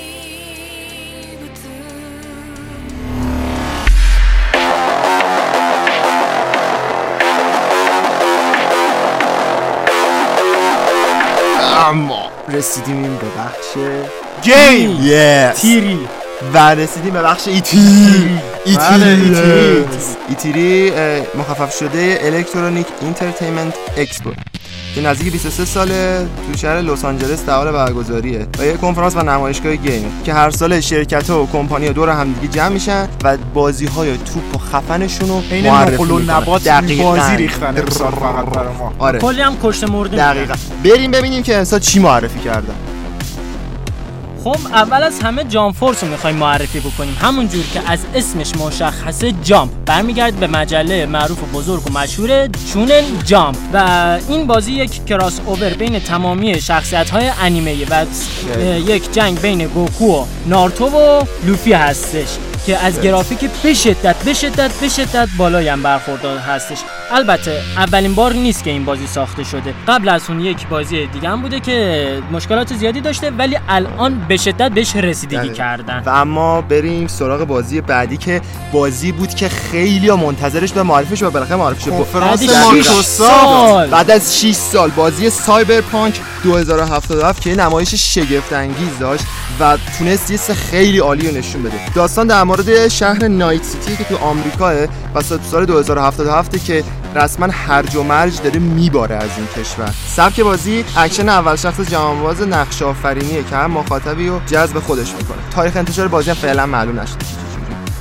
[11.86, 13.96] اما رسیدیم به بخش
[14.42, 14.98] گیم.
[15.02, 16.08] یس تیری.
[16.54, 18.40] و رسیدیم به بخش ایتی.
[18.66, 19.84] بله، ایتیری.
[20.28, 24.30] E3 اه، مخفف شده Electronic Entertainment Expo
[24.94, 28.46] که نزدیک 23 ساله تو شهر لس آنجلس در حال برگزاریه.
[28.58, 32.08] و یه کنفرانس و نمایشگاه game که هر سال شرکت ها و کمپانی ها دور
[32.10, 36.30] همدیگه جمع میشن و بازی های توپ و خفنشون رو معرفی می‌کنن.
[36.30, 37.04] نبات دقیقاً.
[37.04, 38.92] بازی ریختن امسال فقط برای ما.
[38.98, 39.18] آره.
[39.18, 40.54] کلی هم کشته مرده دقیقا.
[40.84, 42.74] بریم ببینیم که امسال چی معرفی کردن.
[44.44, 47.16] خب اول از همه Jump Force رو می‌خوایم معرفی بکنیم.
[47.20, 49.70] همونجور که از اسمش مشخصه Jump.
[49.86, 53.56] برمیگرده به مجله معروف و بزرگ و مشهور Shonen Jump.
[53.72, 58.06] و این بازی یک کراس اوور بین تمامی شخصیت های انیمه و
[58.86, 62.28] یک جنگ بین گوکو و نارتو و لوفی هستش
[62.66, 66.78] که از گرافیک به شدت به شدت به شدت بالایی هم برخوردار هستش.
[67.10, 69.74] البته اولین بار نیست که این بازی ساخته شده.
[69.88, 74.36] قبل از اون یک بازی دیگه هم بوده که مشکلات زیادی داشته ولی الان به
[74.36, 75.54] شدت بهش رسیدگی دقیقاً.
[75.54, 76.02] کردن.
[76.06, 78.40] و اما بریم سراغ بازی بعدی که
[78.72, 81.90] بازی بود که خیلی ها منتظرش به معرفیش و بالاخره معرفی شد.
[81.90, 82.42] کنفرانس.
[82.42, 89.24] مایکروسافت بعد از 6 سال بازی سایبرپانک 2077 که یه نمایش شگفت انگیز داشت
[89.60, 91.72] و تونست یه سه خیلی عالی رو نشون بده.
[91.94, 94.74] داستان در مورد شهر Night City که تو آمریکاه
[95.14, 99.94] و سال سال 2077 که رسما هرج و مرج داره میباره از این کشور.
[100.06, 105.38] سبک بازی اکشن اول شخص جهانباز نقش آفرینیه که هر مخاطبی رو جذب خودش می‌کنه.
[105.50, 107.39] تاریخ انتشار بازی هم فعلا معلوم نشده.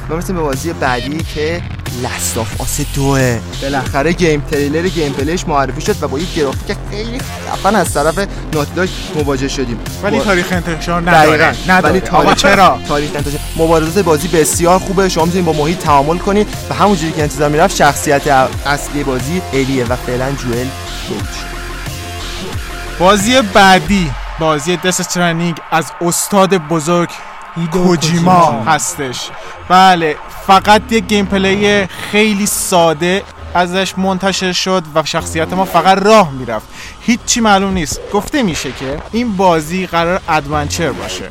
[0.10, 1.62] ما می‌رسیم به بازی بعدی که
[2.04, 3.40] Last of Us دوه.
[3.62, 7.20] بالاخره game trailer gameplay ش معرفی شد و با یک گرافیک خیلی
[7.52, 8.20] خفن از طرف
[8.54, 9.80] Naughty Dog مواجه شدیم.
[10.04, 11.90] ولی با- تاریخ انتشار نداره نداره.
[11.94, 15.10] ولی تاریخ چرا؟ تاریخ انتشار مبارزات بازی بسیار خوبه.
[15.10, 18.28] شما می‌تونید با محیط تعامل کنید و همونجوری که انتظار می‌رفت شخصیت
[18.66, 20.68] اصلی بازی الیه و فعلا جوئل
[23.00, 27.10] بازی بعدی بازی Death Stranding از استاد بزرگ
[27.68, 29.30] کوجیما هستش.
[29.70, 30.16] بله
[30.48, 36.68] فقط یه gameplay خیلی ساده ازش منتشر شد و شخصیت ما فقط راه می‌رفت.
[37.02, 38.02] هیچی معلوم نیست.
[38.14, 41.30] گفته میشه که این بازی قراره adventure باشه.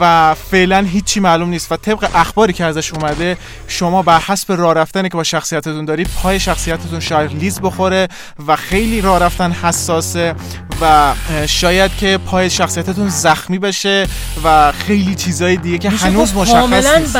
[0.00, 3.36] و فعلا هیچی معلوم نیست و طبق اخباری که ازش اومده
[3.68, 8.08] شما بر حسب راه رفتنی که با شخصیتتون دارید پای شخصیتتون شاید لیز بخوره
[8.46, 10.34] و خیلی راه رفتن حساسه
[10.80, 11.14] و
[11.46, 14.06] شاید که پای شخصیتتون زخمی بشه
[14.44, 17.16] و خیلی چیزای دیگه که هنوز مشخص کاملا نیست.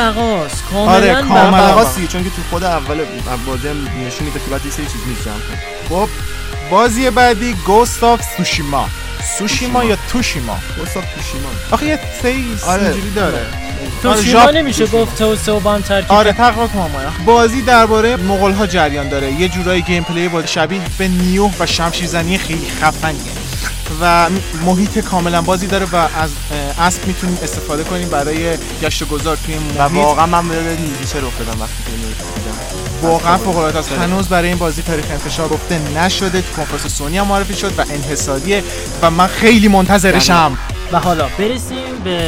[0.71, 1.73] کاملا آره، کاملا بغاست.
[1.73, 2.97] خاصی چون که تو خود اول
[3.45, 3.67] بازی
[4.07, 5.41] نشون میده که بعد یه سری چیز می‌زنم
[5.89, 6.09] خب
[6.71, 8.89] بازی بعدی گوست آف سوشیما
[9.37, 12.83] سوشیما یا توشیما گوست توشیما آخه یه تیز آره.
[12.83, 13.45] اینجوری داره.
[14.03, 16.89] تو آره، نمیشه گفت تو سه با هم ترکیب آره تقریبا
[17.25, 19.31] بازی درباره مغول ها جریان داره.
[19.31, 23.48] یه جورایی گیم پلی بازی شبیه به نیو و شمشیرزنی خیلی خفنیه.
[24.01, 24.29] و
[24.65, 26.29] محیط کاملا بازی داره و از
[26.79, 30.55] اسب می‌تونیم استفاده کنیم برای گشت و گذار توی این و محیط واقعا من به
[30.55, 33.91] نیزیشه رخ دادم وقتی که واقعا فوق العاده است.
[33.91, 36.41] هنوز برای این بازی تاریخ انتشار گفته نشده.
[36.41, 38.63] تو کنفرانس سونی هم معرفی شد و انحصاریه.
[39.01, 40.57] و من خیلی منتظرشم.
[40.91, 42.19] و حالا برسیم به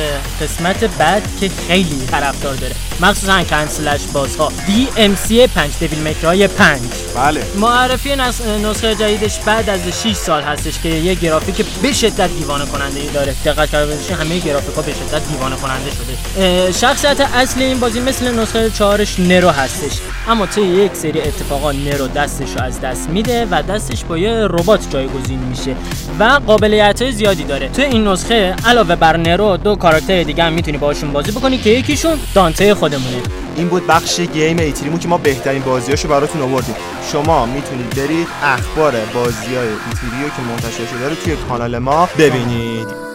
[0.41, 2.75] قسمت بعد که خیلی طرفدار داره.
[3.01, 4.49] مخصوصا کنسلش بازها.
[4.67, 6.79] DMC 5 دیویل میکرای 5
[7.15, 7.43] بله.
[7.55, 12.65] معرفی نس- نسخه جدیدش بعد از 6 سال هستش که یه گرافیک به شدت دیوانه
[12.65, 13.35] کننده ای داره.
[13.45, 16.71] دقت کرده باشین همه گرافیک ها به شدت دیوانه کننده شده.
[16.71, 19.97] شخصیت اصلی این بازی مثل نسخه 4 نرو هستش.
[20.29, 24.31] اما طی یک سری اتفاقات نرو دستش رو از دست میده و دستش با یه
[24.33, 25.75] ربات جایگزین میشه
[26.19, 27.69] و قابلیت های زیادی داره.
[27.69, 31.69] تو این نسخه علاوه بر نرو دو کاراکتر دیگه هم می‌تونی باشون بازی بکنی که
[31.69, 33.21] یکیشون دانته خودمونه.
[33.55, 36.75] این بود بخش گیم ایتریمو که ما بهترین بازیاشو براتون آوردیم.
[37.11, 42.09] شما می‌تونید برید اخبار بازی های E3 رو که منتشر شده رو توی کانال ما
[42.17, 43.10] ببینید.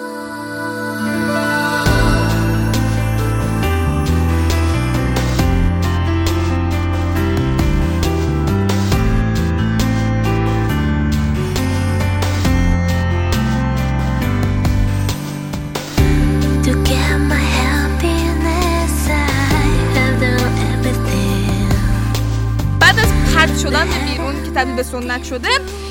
[25.29, 25.49] شده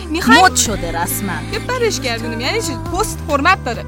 [0.09, 1.31] می‌خوایم مد شده رسما.
[1.53, 3.85] یه برش گردونیم یعنی چی؟ پست حرمت داره.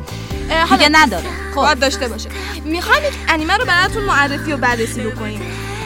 [0.49, 1.25] حالا دیگه نداره.
[1.55, 1.61] خب.
[1.61, 2.29] باید داشته باشه.
[2.65, 5.41] می‌خوایم یک انیمه رو براتون معرفی و بررسی بکنیم.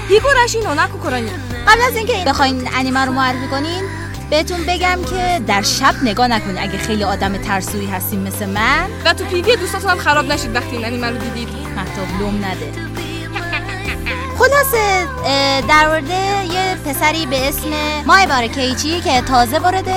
[0.10, 1.30] هیگوراشی نوناکو کورانی
[1.68, 3.84] قبل از اینکه بخواین انیمه رو معرفی کنین
[4.30, 8.88] بهتون بگم که در شب نگاه نکنید اگه خیلی آدم ترسویی هستین مثل من.
[9.06, 11.50] و تو پیوی دوستاتون هم خراب نشید وقتی این انیمه رو دیدید.
[11.76, 12.72] محتاب لوم نده.
[14.42, 15.08] خلاصه
[15.68, 16.10] در مورد
[16.54, 17.70] یه پسری به اسم
[18.06, 19.90] مای بارکیچی که تازه وارد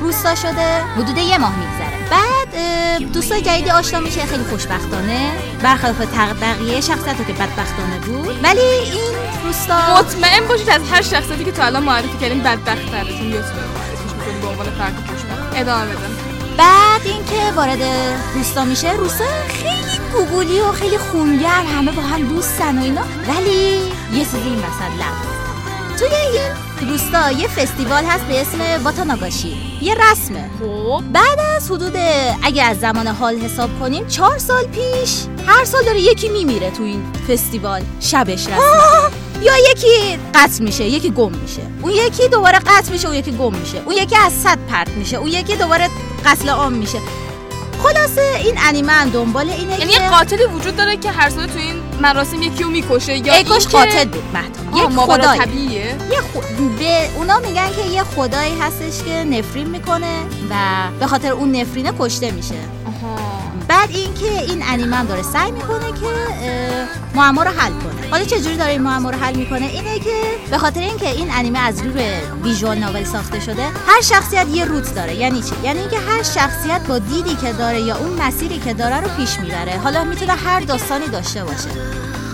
[0.00, 2.10] روستا شده حدود یه ماه میگذره.
[2.10, 5.30] بعد دوستای جدیدی آشنا میشه خیلی خوشبختانه.
[5.62, 5.96] برخلاف
[6.42, 8.44] بقیه شخصیت که بدبختانه بود.
[8.44, 13.30] ولی این روستا مطمئن باشید از هر شخصیتی که تا الان معرفی کردیم بدبخت می‌کنیم
[14.40, 15.60] به عنوان فرد خوشبخت.
[15.60, 16.16] ادامه بدم
[16.58, 17.82] بعد اینکه وارد
[18.34, 23.02] روستا میشه روستا خیلی گوگولی و خیلی خونگرم همه با هم دوستن و اینا.
[23.28, 23.78] ولی
[24.12, 24.92] یه چیزی این وسط
[25.98, 30.50] توی این روستا یه فستیوال هست به اسم واتاناگاشی یه رسمه.
[30.60, 31.02] خب.
[31.12, 31.96] بعد از حدود
[32.42, 36.82] اگه از زمان حال حساب کنیم چهار سال پیش هر سال داره یکی میمیره تو
[36.82, 37.82] این فستیوال.
[38.00, 38.58] شبش رسمه.
[39.42, 41.62] یا یکی قتل میشه یکی گم میشه.
[41.82, 43.82] اون یکی دوباره قتل میشه اون یکی گم میشه.
[43.84, 45.16] اون یکی از صد پرت میشه.
[45.16, 45.88] اون یکی دوباره
[46.24, 46.98] قتل عام میشه.
[47.82, 51.46] خلاصه این انیمه هم دنبال اینه یعنی که یه قاتلی وجود داره که هر سال
[51.46, 55.96] تو این مراسم یکی رو می‌کشه یا ای کاش قاتل بود مهد ماورا خدای طبیعیه.
[56.10, 56.40] یه خو-
[56.78, 60.20] به اونا میگن که یه خدایی هستش که نفرین می‌کنه
[60.50, 60.54] و
[61.00, 62.54] به خاطر اون نفرینه کشته میشه.
[63.82, 66.06] بعد اینکه این انیمه هم داره سعی می‌کنه که
[67.14, 68.10] معما رو حل کنه.
[68.10, 70.10] حالا چه جوری داره این معما رو حل می‌کنه؟ اینه که
[70.50, 72.02] به خاطر اینکه این انیمه از روی
[72.42, 75.14] ویژوال ناول ساخته شده هر شخصیت یه روت داره.
[75.14, 79.00] یعنی چی؟ یعنی اینکه هر شخصیت با دیدی که داره یا اون مسیری که داره
[79.00, 79.78] رو پیش می‌بره.
[79.78, 81.68] حالا می‌تونه هر داستانی داشته باشه.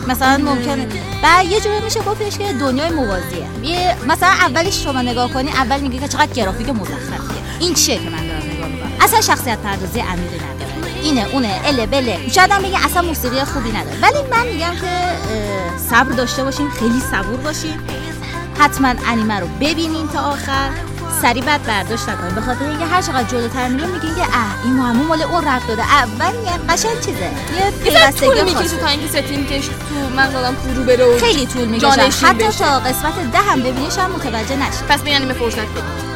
[0.09, 0.87] مثلا ممکنه.
[1.23, 3.47] بعد یه جوری میشه گفتش که دنیای موازیه.
[3.63, 7.43] یه مثلا اولش شما نگاه کنی اول میگه که چقدر گرافیک مزخرفیه.
[7.61, 10.68] این چیه که من دارم نگاه می‌کنم؟ اصلا شخصیت پردازی عمیقی نداره.
[11.03, 12.29] اینه اونه اله بله.
[12.29, 13.97] شاید هم بگه اصلا موسیقی خوبی نداره.
[14.03, 14.91] ولی من میگم که
[15.91, 17.81] صبر داشته باشین خیلی صبور باشین.
[18.59, 20.71] حتما انیمه رو ببینین تا آخر.
[21.23, 22.35] سری بعد برداشت نکنین.
[22.35, 25.69] به خاطر اینکه هر چقدر جلوتر میریم میگین که اه این معما مال اون رفت
[25.69, 25.83] داده.
[25.83, 27.19] اول میگن قشنگ چیزه.
[27.21, 27.31] یه
[27.67, 28.43] یه پیوستگی.
[28.43, 32.27] می‌کشه تا اینکه ستینگش تو مغزم فرو بره و خیلی طول می‌کشه.
[32.27, 32.49] حتی.
[32.49, 36.08] تا قسمت ده هم ببینیش هم متوجه نشی پس به فرصت بدید.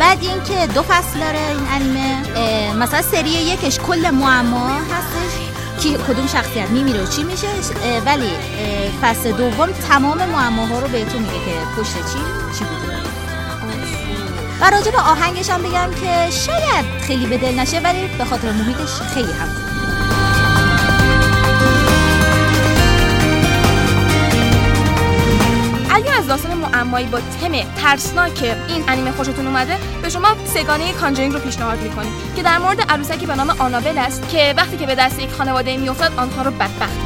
[0.00, 5.38] بعد اینکه دو فصل داره این انیمه مثلا سری یکش کل معما هستش
[5.82, 7.46] کی کدوم شخصیت میمیره و چی میشه
[8.06, 8.30] ولی
[9.02, 12.18] فصل دوم تمام معماها رو بهتون میگه که پشت چی
[12.58, 12.98] چی بوده
[14.60, 18.52] و راجع به آهنگش هم بگم که شاید خیلی به دل نشه ولی به خاطر
[18.52, 19.67] محیطش خیلی هم
[25.98, 31.32] اگر از داستان معمایی با تم ترسناک این انیمه خوشتون اومده به شما سگانه کانجرینگ
[31.32, 34.94] رو پیشنهاد می‌کنیم که در مورد عروسکی به نام آنابل است که وقتی که به
[34.94, 36.98] دست یک خانواده میافتد آنها رو بدبخت.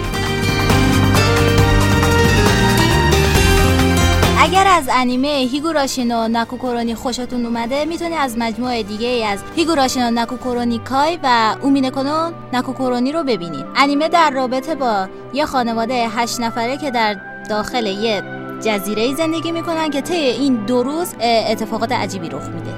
[4.39, 10.79] اگر از انیمه هیگوراشینو ناکوکورونی خوشتون اومده می‌تونی از مجموعه دیگه ای از هیگوراشینو ناکوکورونی
[10.79, 16.91] کای و اومینکونو ناکوکورونی رو ببینید انیمه در رابطه با یه خانواده هشت نفره که
[16.91, 17.17] در
[17.49, 22.75] داخل یه جزیره زندگی می‌کنن که طی این دو روز اتفاقات عجیبی رخ میده.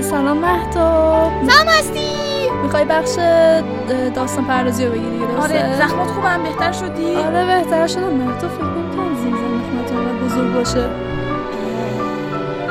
[0.00, 1.32] سلام مهتاب.
[1.50, 2.03] سلام هستی.
[2.74, 3.14] می‌خوای بخش
[4.14, 8.08] داستان پردازی رو بگیری؟ آره زخمات خوبم بهتر شدی؟ آره بهتر شدم.
[8.08, 10.90] مهتاب فکر نمی‌کنم زین زن نخونتون بزرگ باشه.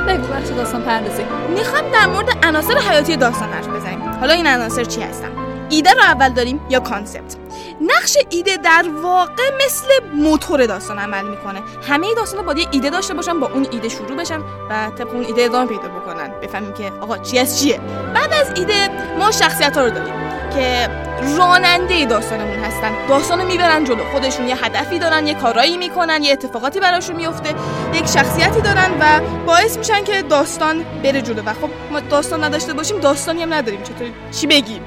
[0.08, 1.24] بگو بخش داستان پردازی.
[1.50, 4.02] می‌خوام در مورد عناصر حیاتی داستان حرف بزنیم.
[4.20, 5.32] حالا این عناصر چی هستن؟
[5.70, 7.36] ایده رو اول داریم یا کانسپت؟
[7.82, 11.62] نقش ایده در واقع مثل موتور داستان عمل می‌کنه.
[11.88, 14.40] همه داستان باید یه ایده داشته باشن با اون ایده شروع بشن
[14.70, 16.23] و طبق اون ایده ادامه پیدا بکنن.
[16.44, 17.80] بفهمیم که آقا چی از چیه.
[18.14, 18.90] بعد از ایده
[19.20, 20.14] ما شخصیت ها رو داریم
[20.54, 20.90] که
[21.38, 23.08] راننده داستانمون هستن.
[23.10, 24.04] داستان رو می‌برن جلو.
[24.12, 27.50] خودشون یه هدفی دارن یه کارایی می‌کنن یه اتفاقاتی براشون میفته
[27.94, 31.42] یک شخصیتی دارن و باعث میشن که داستان بره جلو.
[31.42, 33.84] و خب ما داستان نداشته باشیم داستانی هم نداریم.
[33.84, 34.82] چطور چی بگیم؟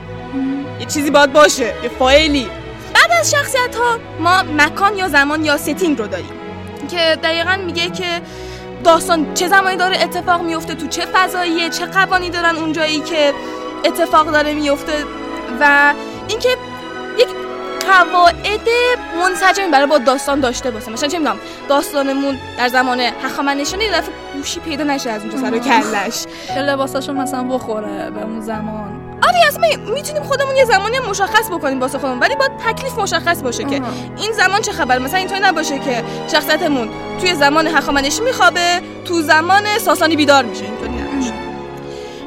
[0.81, 2.49] یه چیزی باید باشه یه فایلی.
[2.95, 6.33] بعد از شخصیت ها ما مکان یا زمان یا ستینگ رو داریم
[6.91, 8.21] که دقیقا میگه که
[8.87, 13.32] داستان چه زمانی داره اتفاق میفته تو چه فضاییه چه قوانی دارن اونجایی که
[13.84, 15.05] اتفاق داره میفته
[15.61, 15.95] و
[16.28, 16.49] اینکه
[17.18, 17.28] یک
[17.89, 18.68] قواعد
[19.20, 20.91] منسجمی برای با داستان داشته باشه.
[20.91, 25.55] مثلا چه می‌دونم داستانمون در زمان هخامنشیان یه دفعه گوشی پیدا نشه از اونجا سر
[25.55, 26.24] و کلش.
[26.55, 29.06] که لباساشون مثلا بخوره به اون زمان.
[29.23, 33.64] آره می- می‌تونیم خودمون یه زمانی مشخص بکنیم واسه خودمون ولی با تکلیف مشخص باشه
[33.64, 33.83] که
[34.17, 36.89] این زمان چه خبر؟ مثلا اینطوری نباشه که شخصیتمون
[37.21, 41.33] توی زمان هخامنشی میخوابه تو زمان ساسانی بیدار میشه اینطوری نباشه.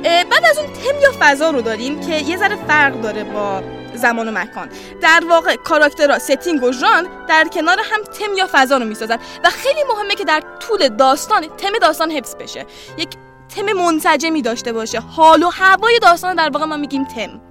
[0.04, 3.64] بعد از اون تم یا فضا رو داریم که یه ذره فرق داره با
[3.96, 4.70] زمان و مکان.
[5.02, 9.50] در واقع کاراکترها ستینگ و ژان در کنار هم تم یا فضا رو می‌سازن و
[9.50, 12.66] خیلی مهمه که در طول داستان تم داستان حفظ بشه.
[12.98, 13.10] یک
[13.56, 15.00] تم منسجمی داشته باشه.
[15.00, 17.41] حال و هوای داستان در واقع ما میگیم تم.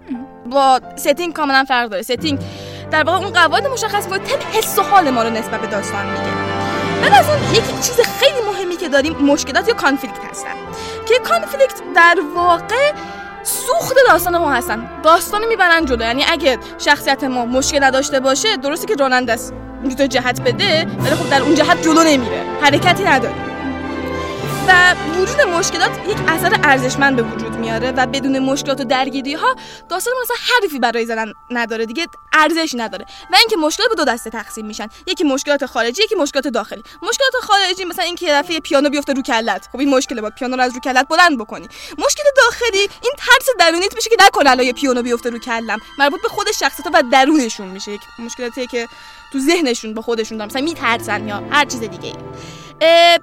[0.50, 2.02] با setting کاملا فرق داره.
[2.02, 2.38] setting
[2.90, 6.06] در واقع اون قواعد مشخص می‌کنه تم حس و حال ما رو نسبت به داستان
[6.06, 6.22] میگه.
[7.02, 10.54] بعد از اون یکی چیز خیلی مهمی که داریم مشکلات یا conflict هستن.
[11.08, 12.92] که conflict در واقع
[13.42, 14.90] سوخت داستان ما هستن.
[15.02, 16.00] داستان می‌برن جلو.
[16.00, 19.54] یعنی اگه شخصیت ما مشکل نداشته باشه درسته که راننده است.
[20.08, 22.44] جهت بده ولی خب در اون جهت جلو نمیره.
[22.62, 23.34] حرکتی نداره.
[24.68, 29.56] و وجود مشکلات یک اثر ارزشمند به وجود میاره و بدون مشکلات و درگیری ها
[29.88, 33.06] داستان مثلا حرفی برای زدن نداره دیگه ارزش نداره.
[33.32, 34.88] و اینکه مشکلات به دو دسته تقسیم میشن.
[35.06, 36.82] یکی مشکلات خارجی یکی مشکلات داخلی.
[37.02, 39.68] مشکلات خارجی مثلا اینکه یه پیانو بیفته رو کلت.
[39.72, 41.68] خب این مشکله با پیانو رو از رو کلت بلند بکنی.
[41.98, 45.78] مشکل داخلی این ترس درونیت میشه که نکنه الان پیانو بیفته رو کلم.
[45.98, 47.92] مربوط به خود شخصیت و درونشون میشه.
[47.92, 48.88] یک مشکلاتی که
[49.32, 50.50] تو ذهنشون با خودشون دارن.
[50.50, 52.12] مثلا میترسن یا هر چیز دیگه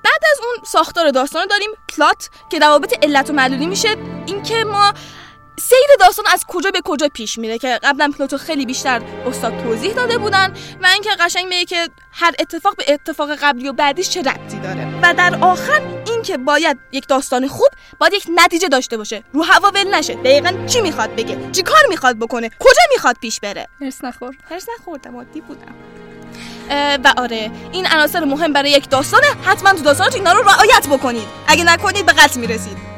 [0.03, 1.70] بعد از اون ساختار داستان داریم.
[1.95, 3.95] پلات که روابط علت و معلولی میشه.
[4.26, 4.93] اینکه ما
[5.60, 9.93] سیر داستان از کجا به کجا پیش میره که قبلا پلاتو خیلی بیشتر استاد توضیح
[9.93, 14.22] داده بودن و اینکه قشنگ میگه که هر اتفاق به اتفاق قبلی و بعدیش چه
[14.22, 14.99] ربطی داره.
[15.01, 17.68] و در آخر اینکه باید یک داستان خوب
[17.99, 19.24] باید یک نتیجه داشته باشه.
[19.34, 20.14] رو هوا ول نشه.
[20.14, 24.36] دقیقا چی می‌خواد بگه؟ چی کار می‌خواد بکنه؟ کجا می‌خواد پیش بره؟ هرس نخور.
[24.49, 25.76] هرس نخوردم عادی بودم.
[27.03, 29.28] و آره این عناصر مهم برای یک داستانه.
[29.43, 31.28] حتما تو داستانتون اینا رو رعایت بکنید.
[31.47, 32.95] اگه نکنید به قتل می‌رسید.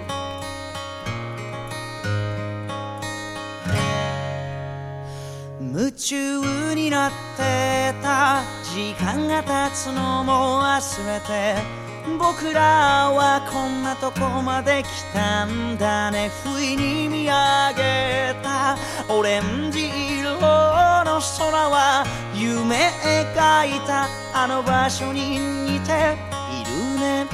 [5.66, 8.42] 夢中になってた
[8.74, 11.82] 時間が経つのも忘れて
[12.18, 18.76] 僕らはこんなとこまで来たんだね不意に見上げた
[19.08, 19.88] オレンジ
[20.18, 26.16] 色の空は夢描いたあの場所に似て
[26.50, 27.26] いるね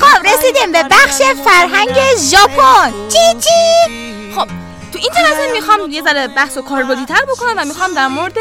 [0.00, 4.61] خب رسیدیم به بخش فرهنگ ژاپن چی چی خب تو
[5.03, 8.33] این ترازه می‌خوام یه ذره بحث و کاربردی تر بکنم و می‌خوام در مورد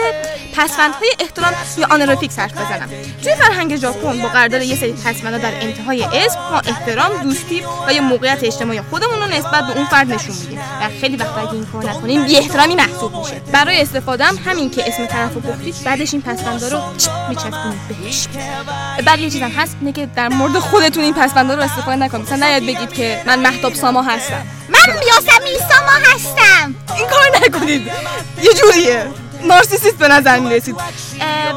[0.56, 2.88] پسوندهای احترام یا آنروفیکس حرف بزنم.
[3.22, 7.92] توی فرهنگ ژاپن با قرارداد یه سری پسوندها در انتهای اسم ما احترام دوستی و
[7.92, 10.58] یا موقعیت اجتماعی خودمون رو نسبت به اون فرد نشون میدیم.
[10.58, 13.40] و خیلی وقتا اگه این کار نکنیم بی احترامی محسوب میشه.
[13.52, 16.82] برای استفاده هم همین که اسم طرف رو گفتید بعدش این پسوندا رو
[17.28, 18.28] میچسبونید بهش.
[19.06, 22.26] بعد یه چیزم هست اینه که در مورد خودتون این پسوندا رو استفاده نکنید.
[22.26, 24.46] مثلا نیاد بگید که من مهتاب ساما هستم.
[24.72, 26.74] من یاسمین ساما هستم.
[26.96, 27.90] این کار نکنید.
[28.42, 29.06] یه جوریه.
[29.44, 30.76] نارسیسیست به نظر می‌رسید.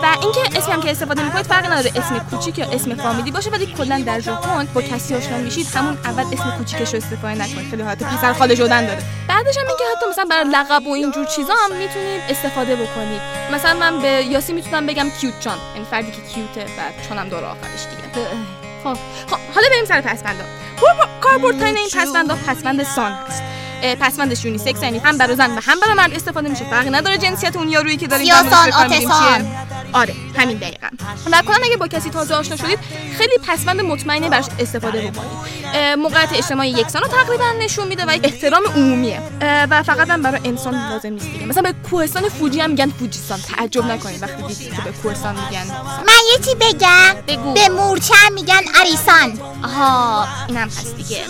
[0.03, 1.91] و اینکه اسمی هم که استفاده می‌کنید فرقی نداره.
[1.95, 5.97] اسم کوچیک یا اسم فامیلی باشه ولی کلا در ژاپن با کسی آشنا میشید همون
[6.03, 7.69] اول اسم کوچیکش رو استفاده نکنید.
[7.69, 9.03] خیلی حالت پسر خاله شدن داره.
[9.27, 13.21] بعدش هم اینکه حتی مثلا برای لقب و اینجور چیزا هم می‌تونید استفاده بکنید.
[13.53, 17.29] مثلا من به یاسی می‌تونم بگم cute چان یعنی فردی که cute ه و چانم
[17.29, 18.27] داره آخرش دیگه.
[18.85, 20.45] خب خب حالا بریم سر پسوندا
[21.21, 23.43] کاربردترین این پسوندا پسوند سان هست.
[23.99, 26.13] پسوندش unisex یعنی هم برای زن و هم برای مرد.
[26.13, 26.69] استفاده میشه.
[26.69, 29.47] فرقی نداره جنسیت اون یارویی که داریم سیاسان آتسان.
[29.93, 30.87] آره همین دقیقا.
[31.31, 32.79] و کلا اگه با کسی تازه آشنا شدید
[33.17, 35.95] خیلی پسوند مطمئنه براش استفاده بکنید.
[35.97, 39.21] موقعیت اجتماعی یکسان رو تقریبا نشون میده و احترام عمومیه.
[39.41, 41.45] و فقط هم برای انسان لازم نیست دیگه.
[41.45, 43.39] مثلا به کوهستان فوجی هم میگن فوجی‌سان.
[43.39, 45.65] تعجب نکنید وقتی دیدید که به کوهستان میگن.
[46.07, 47.53] من یه چی بگم؟ بگو.
[47.53, 51.21] به مورچه هم میگن اریسان آها اینم هست دیگه.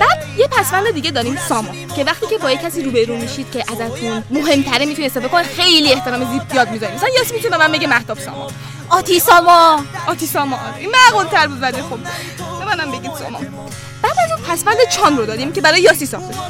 [0.00, 3.64] بعد یه پسوند دیگه داریم ساما که وقتی که با یه کسی روبرو میشید که
[3.72, 6.96] ازتون مهمتره می‌تونید استفاده کنید خیلی احترام زیاد می‌ذارید.
[6.96, 8.50] مثلا یاس می‌تونه به من بگه مهتاب ساما
[8.90, 11.98] آتی ساما آتی ساما این معقول تر بود ولی خب.
[12.58, 13.40] به منم بگید ساما
[14.04, 16.42] بعد از اون پسوند چان رو دادیم که برای یاسی ساخته شده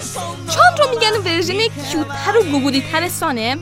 [0.54, 1.58] چان رو میگن ورژن
[1.90, 3.56] کیوتتر و گوگولی تر سانه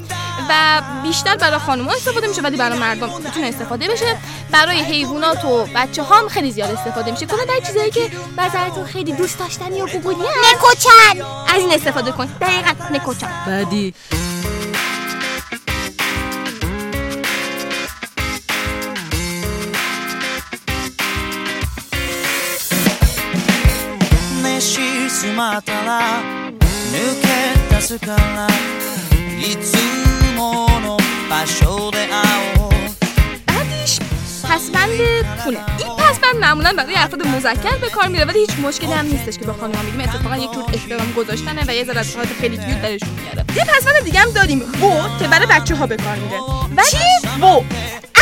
[0.49, 4.17] و بیشتر برای خانم استفاده میشه ولی برای مردم می‌تونه استفاده بشه.
[4.51, 7.27] برای حیوانات و بچه هم خیلی زیاد استفاده میشه.
[7.27, 10.17] کلا در چیزایی که نظرتون خیلی دوست داشتنی و گوگولی
[10.53, 11.25] نکوچن
[11.55, 12.27] از این استفاده کن.
[12.27, 13.95] دقیقا نکوچن بعدی
[25.22, 26.02] 沈まったら
[26.92, 28.48] 抜け出すから
[29.40, 29.76] いつ
[30.36, 30.98] もの
[31.30, 32.22] 場所で会
[32.60, 32.72] おう
[33.48, 34.00] بعدش
[34.44, 39.06] پسوند خونه این پسوند معمولا برای افراد مذکر به کار میره ولی هیچ مشکلی هم
[39.06, 42.34] نیستش که با خانم بگیم اتفاقا یک جور احترام گذاشتنه و یه ذره از حالت
[42.34, 45.98] خیلی کیوت درشون میاره یه پسوند دیگه هم داریم بو که برای بچه ها به
[45.98, 46.40] کار میره
[46.92, 47.64] چی بو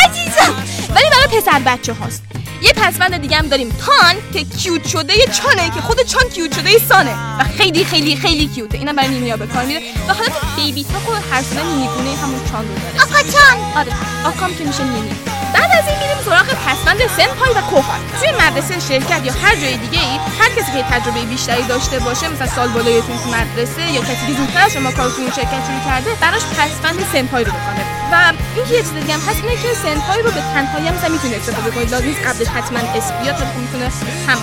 [0.06, 0.56] عزیزم
[0.96, 2.24] ولی برای پسر بچه هاست
[2.63, 3.69] یه پسوند دیگه هم داریم.
[3.69, 7.15] تان که کیوت شده یه چانه که خود چان کیوت شده سانه.
[7.39, 9.81] و خیلی خیلی خیلی کیوته اینم برای نیمیا به کار میره.
[10.09, 13.05] و حالت بیبی تاک و هر سونه نیمیگونه همون چان رو داره.
[13.05, 13.93] آقا چان آره.
[14.25, 15.11] آکام که میشه نیمی
[15.55, 19.77] بعد از این میریم سراغ پسوند سنپای و کوفر توی مدرسه شرکت یا هر جای
[19.77, 24.01] دیگه ای هر کسی که تجربه بیشتری داشته باشه مثلا سال بالای تو مدرسه یا
[24.01, 27.85] کسی که زودتر شما کار تو اون شرکت شروع کرده براش پسوند سنپای رو بکنه
[28.13, 31.09] و اینکه یه چیز دیگه هم هست اینه که سنپای رو به تنهایی هم مثلا
[31.09, 33.91] می‌تونه استفاده کنید لازم نیست قبلش حتما اسم بیاد تا می‌تونه
[34.29, 34.39] هم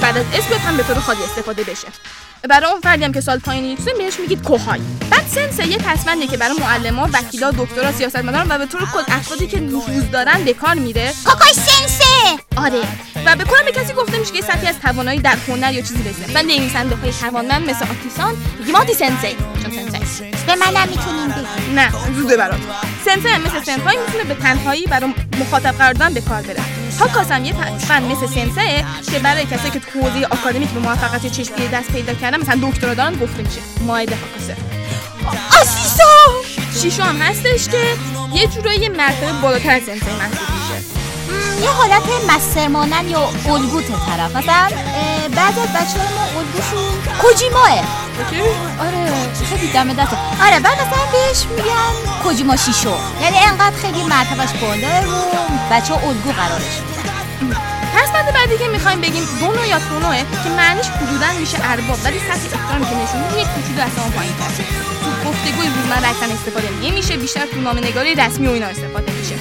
[0.00, 1.88] بعد از اسم هم به طور خالی استفاده بشه.
[2.48, 4.80] برای اون فردی هم که سال پایینی دوستان بهش میگید کوهای
[5.10, 9.46] بعد سنس یه پسمنده که برای معلما وکیلا دکترا سیاستمداران و به طور کل افرادی
[9.46, 11.12] که نفوذ دارن به کار میره.
[11.24, 12.04] کوکای سنسه!
[12.56, 12.80] آره.
[13.26, 16.02] و به کلا به کسی گفته میشه که سطحی از توانایی در هنر یا چیزی
[16.08, 21.28] رسیده و نویسنده های توانمند مثل آتیسان میگیم آتی سنسی چون سنسی به منم می‌تونیم
[21.28, 22.60] بگیم نه زوده برات.
[23.08, 26.60] هم مثل سنپای می‌تونه به تنهایی برای مخاطب قرار دادن به کار بره.
[27.00, 31.26] هاکاس هم یه فن مثل سنسه که برای کسایی که تو حوزه آکادمیک به موفقیت
[31.32, 33.60] چشمی دست پیدا کردن مثلا دکترا دارن گفته میشه.
[33.86, 34.56] ماهده هاکاسه
[35.60, 36.02] آسیسا!
[36.82, 37.82] شیشو هم هستش که
[38.34, 41.62] یه جورایی یه مرتبه بالاتر از سنسه محسوب میشه.
[41.62, 44.36] یه حالت مستر مانن یا الگوت طرف.
[44.36, 44.68] مثلا
[45.36, 47.16] بعضی از بچه ما الگوشون
[48.16, 49.12] کوجیماه آره
[49.50, 55.04] خیلی دم دسته آره بعد مثلا بهش میگن کوجیما شیشو یعنی انقدر خیلی مرتبش بالاه
[55.04, 55.20] و
[55.72, 56.76] بچه ها الگو قرارش
[57.42, 57.56] میدن.
[57.96, 62.18] پس بعد بعدی که می‌خوایم بگیم دونو یا تونوه که معنیش حدودا میشه ارباب ولی
[62.18, 64.32] سطح احترامی که نشون میده یک کوچولو از اون پایین
[65.04, 69.34] تو گفتگوی روزمره اصلا استفاده نمیشه بیشتر تو نامه نگاری رسمی و اینا استفاده میشه.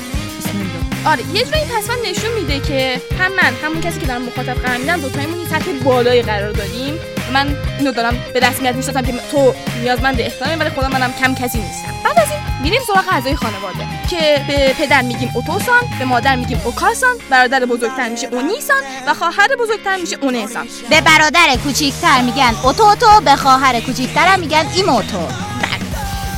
[1.05, 4.77] آره یه جوری پسوند نشون میده که هم من همون کسی که دارم مخاطب قرار
[4.77, 6.99] میدم دوتایمون یه سطح بالایی قرار داریم
[7.33, 11.57] من اینو دارم به رسمیت می‌شناسم که تو نیازمند احترامی ولی خودم منم کم کسی
[11.57, 16.35] نیستم بعد از این میریم سراغ اعضای خانواده که به پدر میگیم اوتوسان به مادر
[16.35, 22.55] میگیم اوکاسان برادر بزرگتر میشه اونیسان و خواهر بزرگتر میشه اونسان به برادر کوچیکتر میگن
[22.63, 25.27] اوتوتو به خواهر کوچیکترم میگن ایموتو.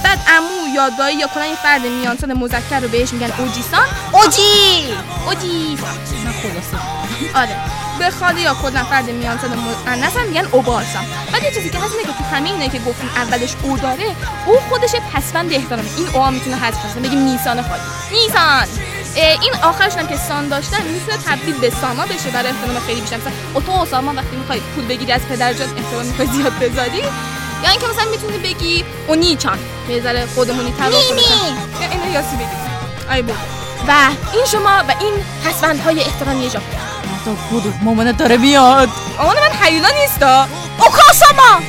[0.03, 0.19] بعد.
[0.27, 3.85] عمو یا دایی یا کلا یه فرد میانسان مذکر رو بهش میگن اوجیسان.
[4.13, 4.93] اوجی!
[5.27, 5.77] اوجی.
[7.35, 7.86] آره.
[8.19, 9.49] خاله یا کلا فرد میانسان
[9.85, 12.79] مؤنث هم میگن اوبارسان بعد یه چیزی که هست اینه که تو همه اینه که
[12.79, 17.61] گفتیم اولش او داره او خودش پسوند احترامه این او می‌تونه حذف شه بگیم نیسان
[17.61, 17.81] خالی.
[18.11, 18.67] نیسان!
[19.41, 23.17] این آخرش هم که سان داشتن می‌تونه تبدیل به ساما بشه برای احترام خیلی بیشتر.
[23.17, 27.03] مثلا اوتو و ساما وقتی می‌خوای پول بگیری از پدر جات احترام می‌خوای زیاد بذاری.
[27.63, 33.13] یا اینکه مثلا می‌تونی بگی اونی چان یه ذره خودمونی تر اینا یاسی بگی.
[33.13, 33.37] ای بود
[33.87, 33.91] و
[34.33, 35.13] این شما و این
[35.45, 36.77] پسوندهای احترامی ژاپن
[37.27, 38.89] تو بودو مامانت داره میاد.
[39.17, 40.47] مامان من هیولا نیستا.
[40.79, 41.59] اوکاساما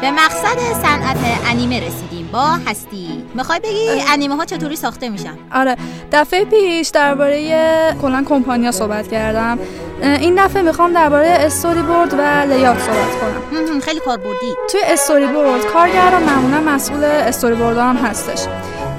[0.00, 1.16] به مقصد صنعت
[1.50, 3.24] انیمه رسیدیم با هستی.
[3.34, 5.76] می‌خوای بگی انیمه ها چطوری ساخته میشن؟ آره
[6.12, 9.58] دفعه پیش درباره کلا کمپانیا صحبت کردم.
[10.02, 13.80] این دفعه می‌خوام درباره استوری بورد و layout صحبت کنم.
[13.80, 14.54] خیلی کاربردی.
[14.70, 18.46] توی استوری بورد کارگران معمولا مسئول استوری بورد هم هستش.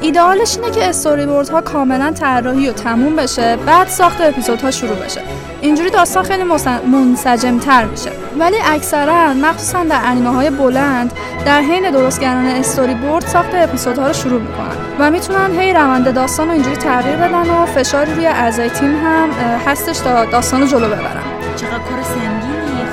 [0.01, 4.95] ایدئالش اینه که استوری بورد ها کاملا طراحی و تموم بشه بعد ساخت اپیزودها شروع
[4.95, 5.21] بشه.
[5.61, 6.43] اینجوری داستان خیلی
[6.91, 8.11] منسجم تر میشه.
[8.39, 11.13] ولی اکثرا مخصوصا در انیمه های بلند
[11.45, 16.13] در حین درست کردن استوری بورد ساخت اپیزودها رو شروع می‌کنن و می‌تونن هی روند
[16.13, 19.29] داستان رو اینجوری تغییر بدن و فشاری روی اعضای تیم هم
[19.65, 21.23] هستش تا داستان رو جلو ببرن.
[21.55, 22.01] چقدر کار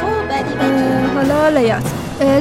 [0.01, 1.83] خب حالا لیات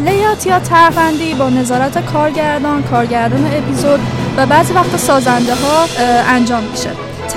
[0.05, 3.99] لیات یا طرحبندی با نظارت کارگردان کارگردان اپیزود
[4.37, 5.85] و بعضی وقت سازنده ها
[6.29, 6.89] انجام میشه.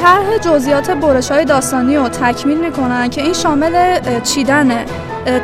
[0.02, 4.84] طرح جزئیات برش های داستانی رو تکمیل می‌کنن که این شامل چیدن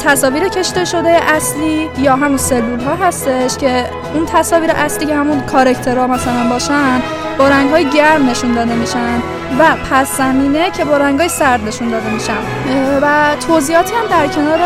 [0.05, 3.85] تصاویر کشته شده اصلی یا همون سلول ها هستش که
[4.15, 7.03] اون تصاویر اصلی که همون کارکترها مثلا باشن
[7.39, 9.23] با رنگ های گرم نشون داده میشن
[9.59, 12.39] و پس زمینه که با رنگ های سرد نشون داده میشن.
[13.03, 14.59] و توضیحاتی هم در کنار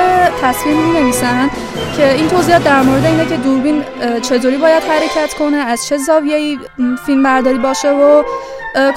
[0.42, 1.50] تصویر می نویسن
[1.96, 3.84] که این توضیحات در مورد اینه که دوربین
[4.22, 6.58] چطوری باید حرکت کنه از چه زاویه‌ای
[7.06, 8.22] فیلم برداری باشه و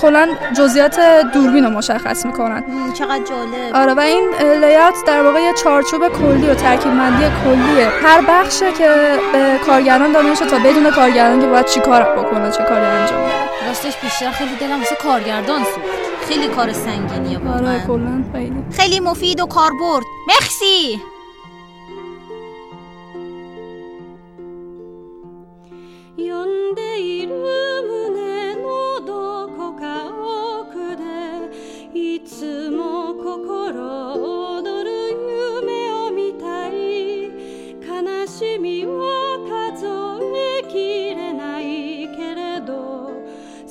[0.02, 1.00] کلا جزئیات
[1.34, 2.64] دوربین رو مشخص می‌کنن.
[2.94, 3.76] چقدر جالب.
[3.76, 4.30] آره و این
[4.62, 7.88] لیات در واقع یه چارچوب کلی و ترکیب بندی کلیه.
[8.04, 8.90] هر بخشه که
[9.34, 13.22] به کارگران داده میشه تا بدون کارگران که باید چی کار بکنه چه کاری انجام
[13.22, 13.41] بده.
[13.72, 16.26] راستش بیشتر خیلی دلم واسه کارگردان سوخت.
[16.28, 18.64] خیلی کار سنگینیه آره واقعا کلا خیلی.
[18.72, 20.06] خیلی مفید و کاربرد.
[20.28, 21.02] مخسی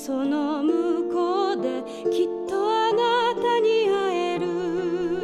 [0.10, 4.46] その向こうできっとあなたに会える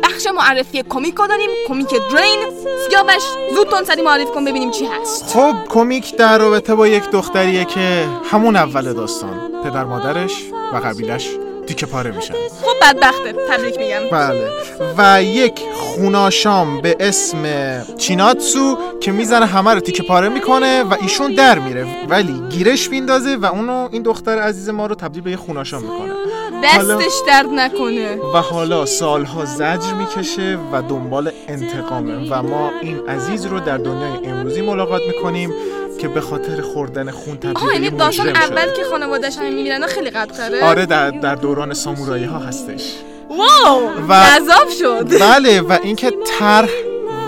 [0.03, 2.39] بخش معرفی کمیک رو داریم کمیک درین
[2.89, 3.23] سیاوش
[3.55, 8.05] زود تون معرفی کن ببینیم چی هست خب کمیک در رابطه با یک دختریه که
[8.31, 10.43] همون اول داستان پدر مادرش
[10.73, 11.29] و قبیلش
[11.66, 12.34] تیکه پاره میشن.
[12.62, 14.00] خب بدبخته تبریک میگم.
[14.12, 14.50] بله.
[14.98, 17.42] و یک خوناشام به اسم
[17.98, 21.86] چیناتسو که می‌زنه همه رو تیکه پاره می‌کنه و ایشون در میره.
[22.08, 26.12] ولی گیرش میندازه و اونو این دختر عزیز ما رو تبدیل به یه خوناشام می‌کنه.
[26.64, 28.16] دستش درد نکنه.
[28.34, 32.30] و حالا سالها زجر می‌کشه و دنبال انتقامه.
[32.30, 35.54] و ما این عزیز رو در دنیای امروزی ملاقات می‌کنیم.
[35.98, 40.10] که به خاطر خوردن خون تبدیل به یعنی داستان اول که خانواده‌اش همین می‌گیرن خیلی
[40.10, 42.94] قبل‌تره آره در, در دوران سامورایی ها هستش.
[43.30, 45.20] واو و- شد.
[45.20, 46.68] بله و اینکه طرح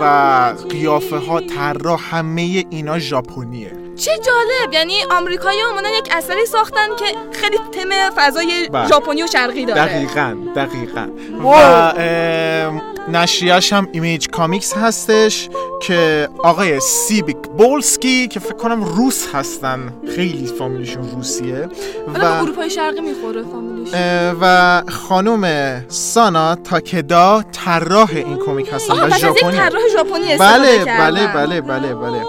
[0.00, 3.87] و قیافه ها طراح همه اینا ژاپنیه.
[3.98, 4.72] چه جالب.
[4.72, 8.88] یعنی آمریکایی اومدن یک اثری ساختن که خیلی تم فضای بله.
[8.88, 9.84] ژاپنی و شرقی داره.
[9.84, 11.06] دقیقا دقیقا.
[11.44, 12.72] و
[13.12, 15.48] نشریهش هم Image Comics هستش
[15.82, 19.92] که آقای سی بی سبولسکی که فکر کنم روس هستن.
[20.16, 21.68] خیلی فامیلیشون روسیه.
[22.14, 23.94] و اروپای شرقی می‌خوره فامیلیش.
[23.94, 29.56] اه، و خانم سانا تاکدا طراح این کمیک هستن و ژاپنی.
[29.56, 31.10] طراح ژاپنی بله کردن.
[31.10, 32.22] بله بله بله بله.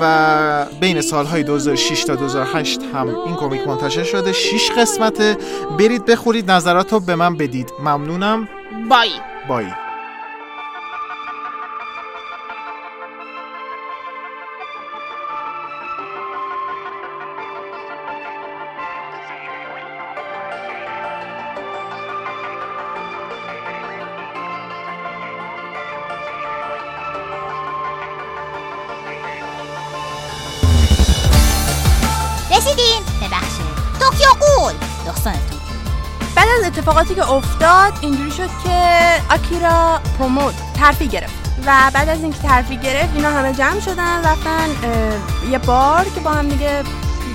[0.00, 4.32] و بین سالهای 2006 تا 2008 هم این کمیک منتشر شده.
[4.32, 5.36] 6 قسمته.
[5.78, 7.72] برید بخورید نظرات رو به من بدید.
[7.84, 8.48] ممنونم.
[8.88, 9.10] بای
[9.48, 9.66] بای
[37.30, 41.34] افتاد اینجوری شد که آکیرا پروموت ترفی گرفت.
[41.66, 44.68] و بعد از اینکه ترفی گرفت اینا همه جمع شدن رفتن
[45.50, 46.82] یه بار که با هم دیگه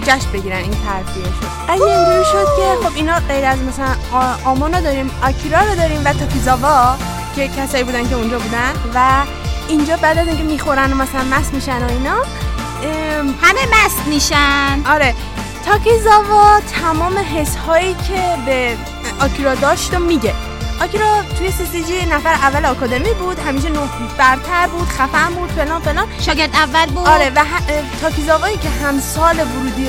[0.08, 1.72] جشن بگیرن این ترفیه شد.
[1.74, 6.02] قضیه اینجوری شد که خب اینا غیر از مثلا آ- آمونا داریم آکیرا رو داریم
[6.06, 6.96] و تاکیزاوا
[7.36, 9.24] که کسایی بودن که اونجا بودن و
[9.68, 12.16] اینجا بعد از اینکه می‌خورن و مثلا مست میشن و اینا
[13.41, 14.82] همه مست میشن.
[14.89, 15.14] آره
[15.66, 18.78] تاکیزاوا تمام حس هایی که به
[19.20, 20.34] آکیرا داشت و میگه.
[20.82, 23.80] آکیرا توی سیسیجی نفر اول آکادمی بود همیشه نه
[24.18, 26.07] برتر بود خفن بود فلان فلان.
[26.20, 27.07] شاگرد اول بود.
[27.07, 27.43] آره و
[28.01, 29.88] تاکیزاوایی که همسال ورودی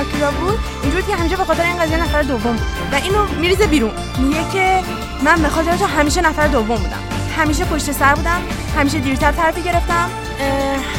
[0.00, 2.66] آکیرا بود اینجوری که همیشه به خاطر این قضیه نفر دوم بود.
[2.92, 3.90] و اینو میریزه بیرون.
[4.18, 4.82] میگه که
[5.24, 7.00] من به خاطر تو همیشه نفر دوم بودم.
[7.38, 8.40] همیشه پشت سر بودم
[8.76, 10.10] همیشه دیرتر ترفی گرفتم.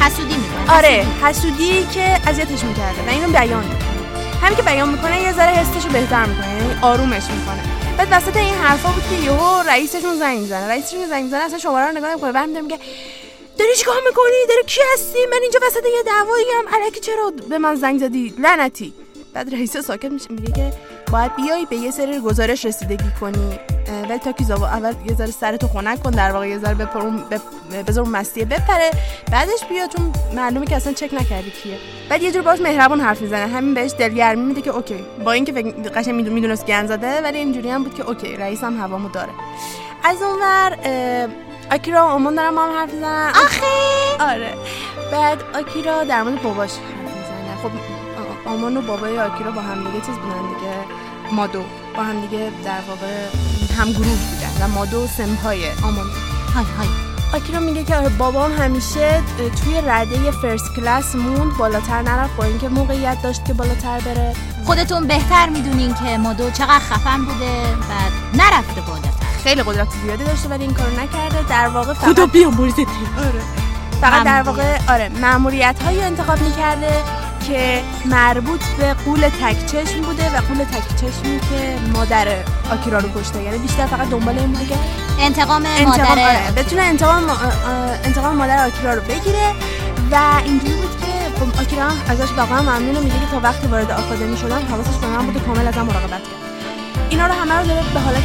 [0.00, 3.02] حسودی می‌کنه آره حسودی که اذیتش می‌کرده.
[3.06, 3.64] و اینو بیان
[4.42, 7.62] همین که بیان می‌کنه یه ذره حسشو بهتر می‌کنه یعنی آرومش می‌کنه.
[7.98, 11.86] بعد وسط این حرفا بود که یهو رئیسشون زنگ می‌زنه رئیسشون زنگ می‌زنه اصلا شماره
[11.86, 12.32] رو نگاه نمی‌کنه.
[12.32, 12.78] برمی‌داره میگه
[13.58, 17.58] داری چیکار می‌کنی؟ داری کی هستی؟ من اینجا وسط یه دعوایی هم الکی چرا به
[17.58, 18.92] من زنگ زدی؟ لعنتی.
[19.34, 20.72] بعد رئیس ساکت میشه میگه که
[21.12, 23.58] باید بیای به یه سری گزارش رسیدگی کنی.
[23.88, 27.24] ولی تاکیزاوا اول یه ذره سرتو خنک کن در واقع یه ذره بپر اون
[27.86, 28.90] بذار اون مسیه بپره.
[29.32, 31.78] بعدش بیا چون معلومه که اصلا چک نکردی کیه.
[32.10, 33.52] بعد یه جور باش مهربون حرف می‌زنه.
[33.52, 35.04] همین بهش دلگرمی میده که OK.
[35.24, 38.64] با اینکه فکر قشنگ میدون می‌دونست گند زده ولی اینجوری هم بود که OK رئیس
[38.64, 39.30] هم هوامو داره.
[40.04, 40.76] از اونور
[41.72, 43.30] آکیرا و آمون دارن با هم حرف می‌زنن.
[43.30, 44.32] آخه!
[44.32, 44.54] آره.
[45.12, 47.56] بعد آکیرا در مورد باباش حرف می‌زنه.
[47.62, 47.70] خب
[48.48, 50.74] آمون و بابای آکیرا با هم دیگه چیز بودن دیگه.
[51.32, 51.62] مادو.
[51.96, 56.06] با هم دیگه در واقع هم گروه بودن و مادو سمپای آمان
[56.54, 56.88] های های.
[57.34, 62.68] آکیرا میگه که آره بابام همیشه توی رده فرست کلاس موند بالاتر نرفت با اینکه
[62.68, 64.34] موقعیت داشت که بالاتر بره.
[64.64, 67.92] خودتون بهتر می‌دونین که مادو چقدر خفن بوده و
[68.34, 69.08] نرفته بالاتر.
[69.44, 71.48] خیلی قدرت زیادی داشته ولی این کارو نکرده.
[71.48, 73.42] در واقع فقط خدا بیامرزت آره.
[74.00, 77.04] فقط در واقع آره مأموریت هایی انتخاب می‌کرده.
[77.48, 82.28] که مربوط به قول تک چشم بوده و قول تک چشمی که مادر
[82.70, 83.42] آکیرا رو کشته.
[83.42, 84.74] یعنی بیشتر فقط دنبال این بوده که
[85.20, 87.30] انتقام انتقام مادر آره بتونه انتقام
[88.04, 89.52] انتقام مادر آکیرا رو بگیره
[90.10, 94.36] و اینجوری بود که خب آکیرا ازش واقعا ممنونه میگه که تا وقتی وارد آکادمی
[94.36, 96.38] شدم حواسش به من بوده کامل ازم مراقبت کرد.
[97.10, 98.22] اینا رو همه رو داره به حالت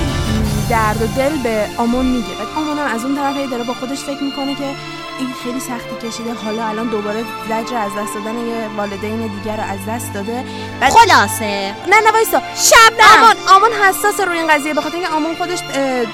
[0.69, 2.27] درد و دل به آمون میگه.
[2.27, 4.75] بعد آمون هم از اون طرف داره با خودش فکر می‌کنه که
[5.19, 6.33] این خیلی سختی کشیده.
[6.33, 10.45] حالا الان دوباره زجر از دست دادن یه والدین دیگر رو از دست داده.
[10.79, 11.75] بعد خلاصه.
[11.87, 12.41] نه نه وایسا.
[12.55, 15.59] شب آمان آمان حساس روی این قضیه بخاطر اینکه آمان خودش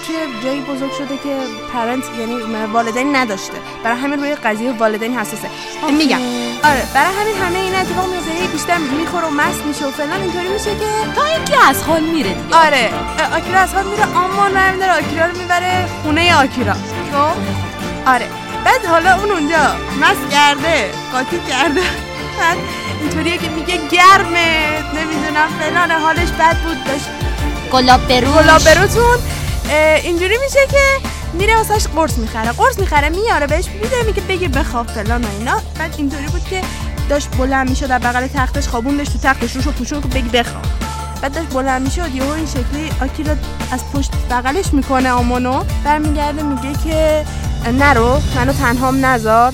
[0.08, 1.38] توی جایی بزرگ شده که
[1.74, 3.54] پرنت یعنی والدین نداشته.
[3.84, 5.50] برای همین روی قضیه والدین حساسه.
[5.98, 6.20] میگم.
[6.64, 10.22] آره برای همین همه این اتفاق میفته هی بیشتر می‌خوره و مست میشه و فلان.
[10.22, 10.86] اینطوری میشه که
[11.16, 12.58] تا اینکه از حال میره دیگه.
[12.58, 12.92] آره
[13.36, 14.04] آکیرا از حال میره.
[14.16, 14.98] آمان برمی داره.
[14.98, 16.74] آکیرا رو می‌بره خونه آکیرا.
[16.74, 17.38] خب؟
[18.06, 18.28] آره.
[18.66, 21.82] بعد حالا اون اونجا مست کرده قاطی کرده.
[22.40, 22.58] بعد
[23.02, 27.06] اینطوریه که میگه گرمه نمی‌دونم فلان حالش بد بود داشت
[27.72, 29.18] گلاب بروش گلاب بروتون
[30.04, 32.52] اینجوری میشه که میره واسش قرص می‌خره.
[32.52, 35.62] قرص می‌خره میاره بهش میده میگه بگی بخواب فلان و اینا.
[35.80, 36.62] بعد اینطوری بود که
[37.10, 40.66] داشت بلند می‌شد در بغل تختش خوابوندش تو تختش روشو پوشون که بگی بخواب.
[41.22, 43.36] بعد داشت بلند می‌شد یهو این شکلی آکیرا
[43.72, 47.26] از پشت بغلش می‌کنه آمونو برمیگرده میگه که
[47.68, 49.54] نرو منو تنهام نذار.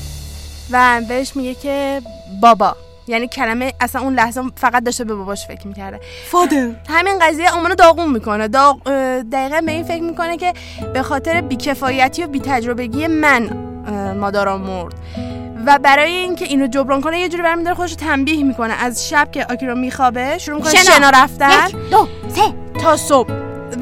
[0.72, 2.01] و بهش میگه که
[2.41, 2.76] بابا.
[3.08, 5.99] یعنی کلمه اصلا اون لحظه فقط داشته به باباش فکر می‌کرده.
[6.32, 6.70] فادر.
[6.89, 8.47] همین قضیه آمانو داغون می‌کنه.
[8.47, 8.82] داغ
[9.32, 10.53] دقیقا به این فکر می‌کنه که
[10.93, 13.49] به خاطر بیکفایتی و بیتجربگی من
[13.88, 14.93] اه، مادارم مرد.
[15.66, 18.74] و برای اینکه اینو جبران کنه یه جوری برمیداره خودش رو تنبیه می‌کنه.
[18.74, 20.95] از شب که آکیرا میخوابه شروع می‌کنه شنا.
[20.95, 21.68] شنا رفتن.
[21.68, 22.41] یک دو سه.
[22.82, 23.30] تا صبح.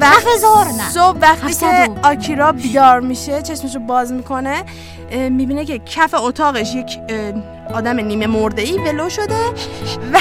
[0.00, 0.90] و هزار نه.
[0.90, 4.64] صبح وقتی که آکیرا بیدار میشه چشمشو باز می‌کنه
[5.12, 6.98] می‌بینه که کف اتاقش یک
[7.74, 9.34] آدم نیمه مرده ای ولو شده
[10.12, 10.18] و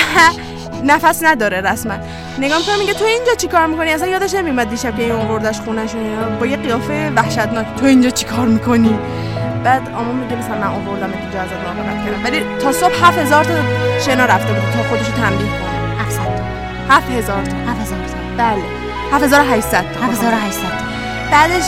[0.84, 1.94] نفس نداره رسما.
[2.40, 5.90] نگاه می‌کنه میگه تو اینجا چیکار می‌کنی؟ اصلا یادش نمیاد دیشب که این آوردش خونش.
[6.40, 7.66] با یه قیافه وحشتناک.
[7.80, 9.00] تو اینجا چیکار می‌کنی؟
[9.64, 12.24] بعد آمون میگه مثلا من آوردم اینجا ازت مراقبت کردم.
[12.24, 13.54] ولی تا صبح 7000 تا
[14.06, 16.02] شنا رفته بود تا خودشو تنبیه کنه.
[16.02, 16.22] 700
[16.90, 17.58] 7000 تا.
[17.72, 18.00] 7000
[18.38, 18.83] بله.
[19.14, 20.00] 7800 تا.
[20.06, 20.84] 7800
[21.32, 21.64] بعدش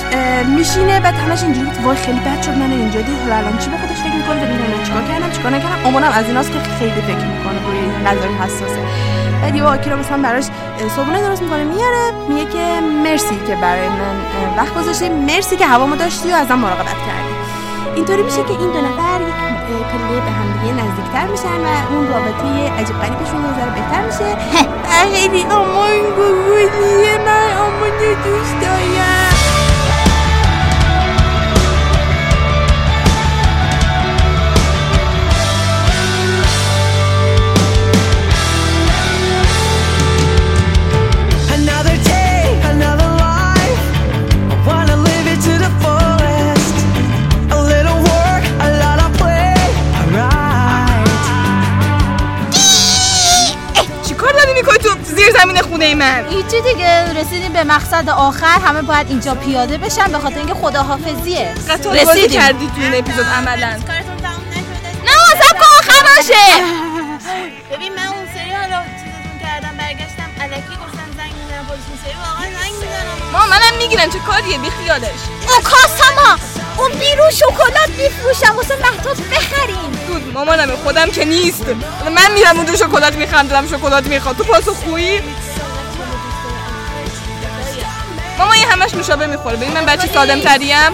[0.46, 3.20] میشینه بعد همش اینجوری بود وای خیلی بد شد من اینجا دید.
[3.20, 5.86] حالا الان چی به خودش فکر می‌کنه؟ ببین من چیکار کردم چیکار نکردم.
[5.86, 8.82] امونم از ایناست که خیلی فکر می‌کنه روی قضایی حساسه.
[9.42, 10.44] بعد یه آکیرا مثلا براش
[10.96, 14.16] صبحونه درست می‌کنه میاره میگه که مرسی که برای من
[14.58, 17.34] وقت گذاشتی مرسی که هوامو داشتی و ازم مراقبت کردی.
[17.96, 22.08] اینطوری میشه که این دو نفر یک پله به هم دیگه نزدیکتر میشن و اون
[22.08, 24.38] رابطه عجیب غریبشون یه ذره بهتر میشه.
[25.14, 29.25] خیلی امان گوگولیه من امان دوست دارم.
[55.76, 56.26] خونه من.
[56.30, 58.60] هیچی دیگه رسیدیم به مقصد آخر.
[58.66, 61.54] همه باید اینجا پیاده بشن به خاطر اینکه خداحافظیه.
[62.06, 63.70] بازی کردی تو این اپیزود عملا.
[65.06, 65.50] نه واسه
[65.80, 66.46] آخر باشه.
[67.72, 72.16] ببین من اون سری حالا چیزتون کردم برگشتم الکی گفتم زنگ می‌زنم پلیس اون سری
[72.26, 73.32] واقعا زنگ می‌زنم.
[73.32, 75.22] ما منم می‌گیرم چه کاریه؟ بی خیالش.
[75.48, 76.38] او کاساما
[76.78, 78.56] اون بیرون شکلات میفروشم.
[78.56, 79.92] واسه مهتاب بخریم.
[80.08, 81.66] دود مامانم خودم که نیست
[82.16, 84.38] من میرم اونجا شکلات می‌خرم دلم شکلات می‌خواد.
[84.38, 85.22] تو پاسخ خویی؟
[88.40, 89.56] ماما یه همش نوشابه می‌خوره.
[89.56, 90.92] ببین من بچه سالم تریم.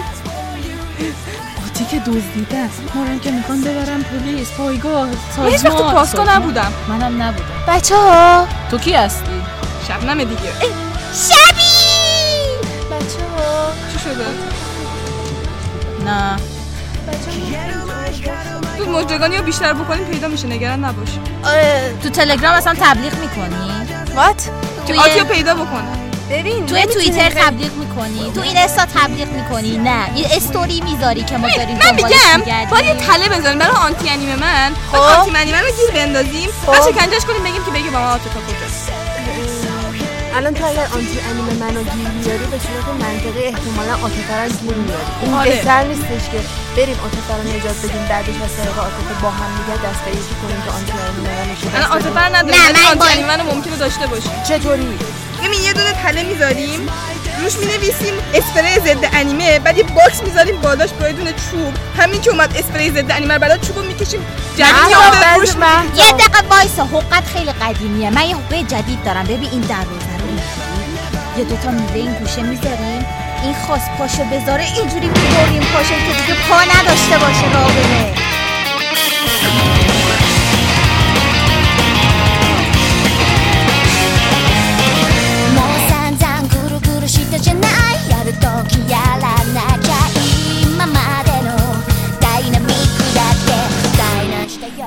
[1.62, 6.22] قاطی که دزدیدن ما رو که می‌خوان ببرن پلیس پایگاه من هیچ وقت تو پاسکو
[6.30, 6.72] نبودم.
[6.88, 7.44] منم نبودم.
[7.68, 8.46] بچه ها.
[8.70, 9.42] تو کی هستی؟
[9.88, 10.40] شبنمه دیگه.
[11.28, 11.72] شبی!
[12.90, 13.72] بچه ها.
[13.92, 14.24] چی شده؟
[16.04, 16.36] نه.
[18.78, 20.46] تو مجدگانی رو بیشتر بکنیم پیدا میشه.
[20.46, 21.08] نگران نباش.
[21.44, 23.72] آره، تو تلگرام اصلا تبلیغ می‌کنی؟
[24.16, 24.50] وات؟
[24.86, 25.98] توی- آتیو پیدا بکنم
[26.30, 30.18] ببین توی توییتر تبلیغ می‌کنی تو اینستا تبلیغ می‌کنی نه.
[30.18, 32.66] یه استوری می‌ذاری که ما داریم من میگم.
[32.70, 34.72] باید یه تله بزنیم برای آنتی انیمه من.
[34.92, 34.98] خب.
[34.98, 36.48] بعد آنتی انیمه رو گیر بندازیم.
[36.66, 38.92] بعد شکنجهش کنیم بگیم که بگی با ما کجاست
[40.36, 44.74] الان تو اگر آنتی انیمه منو گیر بیاری به صورت منطقی احتمالا عاطفه رو گیر
[44.74, 45.12] میاری.
[45.22, 45.50] این آره.
[45.50, 46.40] بهتر نیستش که
[46.76, 50.34] بریم عاطفه رو نجات بدیم بعدش از طریق عاطفه با هم دیگه دست به یکی
[50.42, 54.32] کنیم که anti انیمه عاطفه رو نداریم نه، ولی من anti انیمه ممکنه داشته باشیم.
[54.48, 54.98] چطوری؟
[55.42, 56.88] ببین یه دونه تله می‌ذاریم.
[57.42, 61.74] روش می‌نویسیم اسپری ضد انیمه بعد یه box می‌ذاریم بالاش با یه دونه چوب.
[61.98, 64.26] همین که اومد اسپری ضد انیمه بالا چوبو می‌کشیم
[64.56, 64.96] جدید
[65.36, 65.48] روش
[65.96, 68.10] یه دقیقه وایسا حقه‌ت خیلی قدیمیه.
[68.10, 69.24] من یه حقه جدید دارم.
[69.24, 70.42] ببین این رو اینجوری
[71.38, 73.06] یه دوتا میوه این گوشه می‌ذاریم.
[73.42, 78.14] این خواست پاشو بذاره اینجوری می‌بریم پاشو که دیگه پا نداشته باشه راه بره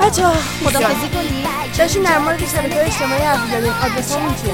[0.06, 0.34] بچه ها
[0.66, 1.44] خدافزی کنی؟
[1.78, 4.54] داشتین در مورد شبکه اجتماعی حرف زدین آدرسمون چیه؟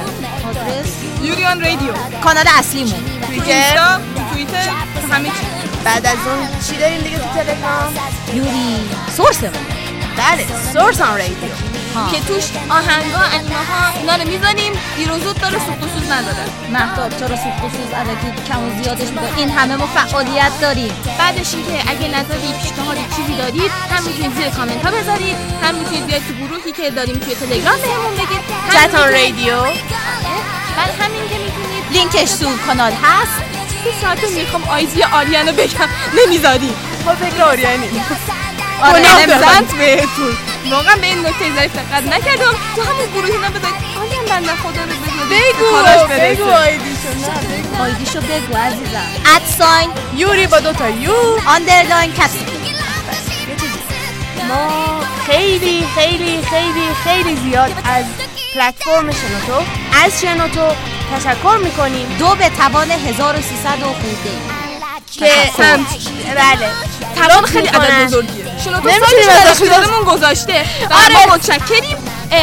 [0.49, 1.93] آدرس؟ یوریان رادیو.
[2.23, 3.21] کانال اصلیمون.
[3.27, 3.99] توییتر؟
[4.31, 4.69] توییتر؟
[5.11, 5.33] همه چی.
[5.85, 7.93] بعد از اون چی داریم دیگه تو تلگرام؟
[8.33, 8.89] یوری.
[9.17, 9.51] سورسمون
[10.17, 11.70] بله سورس آن رادیو.
[12.11, 14.73] که توش آهنگا انیمه ها اینا رو می‌زنیم.
[15.11, 16.45] و زود داره سوخت و سوز نداره.
[16.71, 20.93] مهتاب چرا سوخت و سوز؟ علکی کم و زیادش می‌کنه این همه ما فعالیت داریم.
[21.19, 25.35] بعدش اینکه اگه نظری پیشنهادی چیزی دارید هم می‌تونید زیر کامنت ها بذارید.
[25.63, 28.41] هم می‌تونید بیاید تو گروهی که داریم توی تلگرام بهمون بگید.
[28.93, 29.63] می‌تونید- رادیو
[30.77, 31.83] بعد همین که می‌تونید.
[31.91, 33.37] لینکش تو کانال هست.
[33.83, 35.89] سه ساعته می‌خوام آیزی آریان رو بگم.
[36.25, 36.73] نمی‌ذاری.
[37.05, 38.01] ما فکر آریانی
[38.83, 39.25] آره
[39.77, 40.50] بهتون.
[40.71, 42.55] واقعا به این نکته ظریف دقت نکردم.
[42.75, 43.81] تو همون گروه اینا بذارید.
[44.01, 45.55] آریان بنده خدا رو بذارید.
[45.55, 45.65] بگو.
[46.19, 49.07] بگو آیدیشو آیدیشو بگو عزیزم.
[49.35, 51.13] ادساین یوری با دوتا یو.
[51.47, 52.39] آندرلاین کسی
[54.47, 58.05] ما خیلی خیلی خیلی خیلی زیاد از
[58.53, 59.65] پلتفرم شنوتو
[60.05, 60.75] از شنوتو
[61.15, 62.15] تشکر می‌کنیم.
[62.19, 64.31] دو به توان 1300 و خورده
[65.11, 65.85] که هم
[66.35, 66.69] بله.
[67.15, 68.05] توان خیلی عدد.
[68.05, 68.45] بزرگیه.
[68.65, 71.27] شما تو نمی‌تونیم سایتش ازش تلفنمون گذاشته؟ و آره.
[71.27, 71.97] ما متشکریم.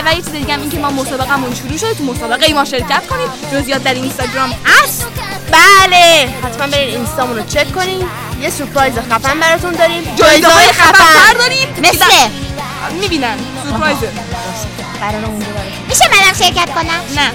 [0.07, 3.07] و یه چیز دیگه هم این که ما مسابقهمون شروع شده تو مسابقه ما شرکت
[3.07, 3.29] کنیم.
[3.53, 5.07] جزئیات در اینستاگرام هست.
[5.53, 6.29] بله.
[6.45, 8.09] حتما برین اینستامون رو چک کنین.
[8.41, 10.15] یه سورپرایز خفن براتون داریم.
[10.17, 12.29] جایزه های خفن داریم مثل.
[13.01, 13.37] می‌بینن.
[15.01, 15.45] براتون
[15.89, 17.33] میشه منم شرکت کنم؟ نه.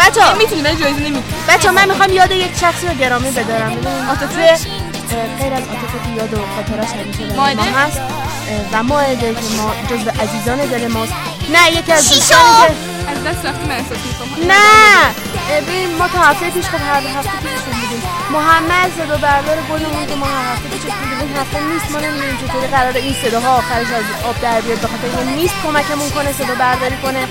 [0.00, 3.76] بچه می‌تونی ولی جایزه نمی‌تونی بچه من می‌خوام یاد یک شخصی رو گرامی بدارم.
[4.08, 4.58] عاطفه اه،
[5.12, 8.00] غیر از عاطفه که یاد و خاطرش همیشه؟ ما هست
[8.72, 11.12] و ماهده که ما جز عزیزان دل ماست
[11.52, 14.46] نه یکی از دوستانی؟ که از دست رفتی من احساس می‌کنم.
[14.52, 15.14] نه.
[15.50, 20.14] ببین ما تا هفته پیش خب هر هفته پیششون بودیم محمد صدا بردار گلمون که
[20.14, 23.86] ما هر هفته پیش بودیم این هفته نیست ما نمی‌دونیم چطوری قرار این صداها آخرش
[23.86, 24.78] از آب در بیاد.
[24.78, 27.28] به خاطر اینکه نیست کمکمون کنه صدا برداری کنه.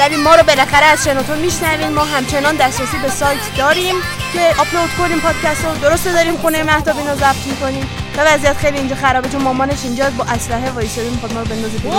[0.00, 3.94] ولی ما رو بالاخره از شنوتو میشنوین ما همچنان دسترسی به سایت داریم
[4.32, 5.76] که آپلود کنیم پادکست رو.
[5.76, 7.88] درسته داریم خونه مهتاب اینو ضبط می‌کنیم.
[8.16, 11.78] و وضعیت خیلی اینجا خرابه چون مامانش اینجا با اسلحه وایساده می‌خواد ما رو بندازه
[11.78, 11.94] بیرون.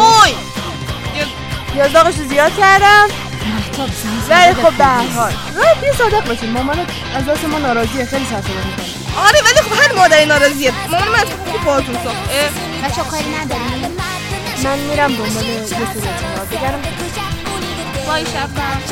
[1.76, 3.08] یازداغش رو زیاد کردم.
[4.30, 5.34] ولی خب به هر حال.
[5.82, 6.80] بیا صادق باشیم مامان
[7.16, 8.06] از دست ما ناراضیه.
[8.06, 8.86] خیلی سر صدا می‌کنه.
[9.28, 10.72] آره ولی خب هر مادری ناراضیه.
[10.92, 12.18] مامان من خوب باهاتون ساخت
[12.84, 13.98] بچه کاری نداریم
[14.64, 16.82] من میرم دنبال یه اطلاعات بگرم.
[18.08, 18.24] وای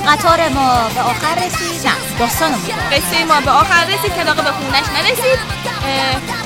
[0.08, 1.88] قطار ما به آخر رسید.
[1.88, 2.62] نه داستانمون
[2.92, 4.16] قصه ما به آخر رسید.
[4.16, 5.40] که به خونش نرسید.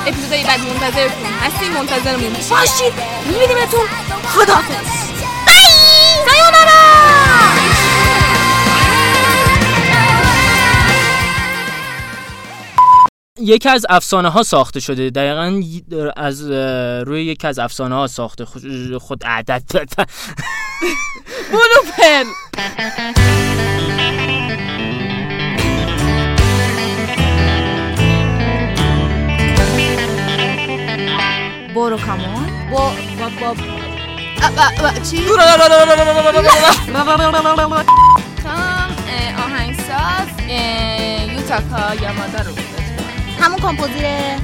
[0.07, 1.25] اپیزودهای بعد منتظرتون.
[1.45, 2.93] هستیم منتظرمون باشید.
[3.25, 3.85] میبینیمتون.
[4.35, 5.06] خداحافظ.
[13.39, 15.09] یکی از افسانه ها ساخته شده.
[15.09, 15.61] دقیقا
[16.17, 16.51] از
[17.07, 18.45] روی یکی از افسانه ها ساخته.
[18.45, 19.63] خود- خود عدد
[21.51, 22.23] بلوپر
[31.75, 32.91] برو کامون با
[33.39, 33.86] با با.
[35.11, 35.17] چی؟
[39.43, 40.27] آهنگساز
[41.35, 42.65] یوتاکا یامادا رو بود
[43.41, 44.35] همون کامپوزیره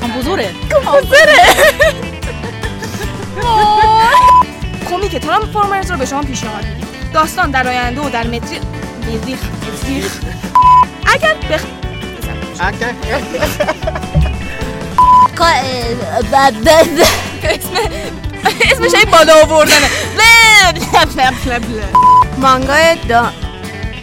[0.00, 0.50] کامپوزیره
[0.84, 1.36] کامپوزوره
[4.90, 8.60] کمیک ترانسفورمرز رو به شما پیشنهاد میدیم داستان در آینده و در متری
[9.06, 9.38] مریخ
[9.84, 10.12] مریخ
[11.14, 11.62] اگر بخ...
[16.32, 16.54] بعد-
[17.44, 18.31] اسم
[18.72, 19.88] اسمش این بالا آوردنه.
[22.38, 23.32] مانگای دا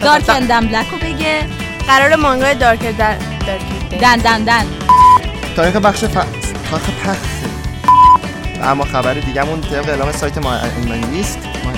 [0.00, 1.46] دارک اندم بلک رو بگه.
[1.86, 3.16] قرار مانگای دارک در
[3.46, 4.66] دارک دن دن دن.
[5.56, 6.12] تاریخ بخش ف...
[6.12, 7.18] تاریخ پخش.
[8.60, 10.56] و اما خبر دیگه‌مون طبق اعلام سایت ما
[11.12, 11.38] نیست.
[11.64, 11.72] ما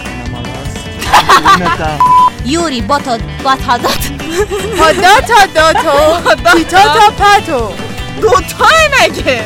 [2.45, 4.11] یوری با تا با تا دات
[4.79, 7.73] پادا تا داتو پیتا تا پتو
[8.21, 8.67] دوتا
[9.03, 9.45] مگه؟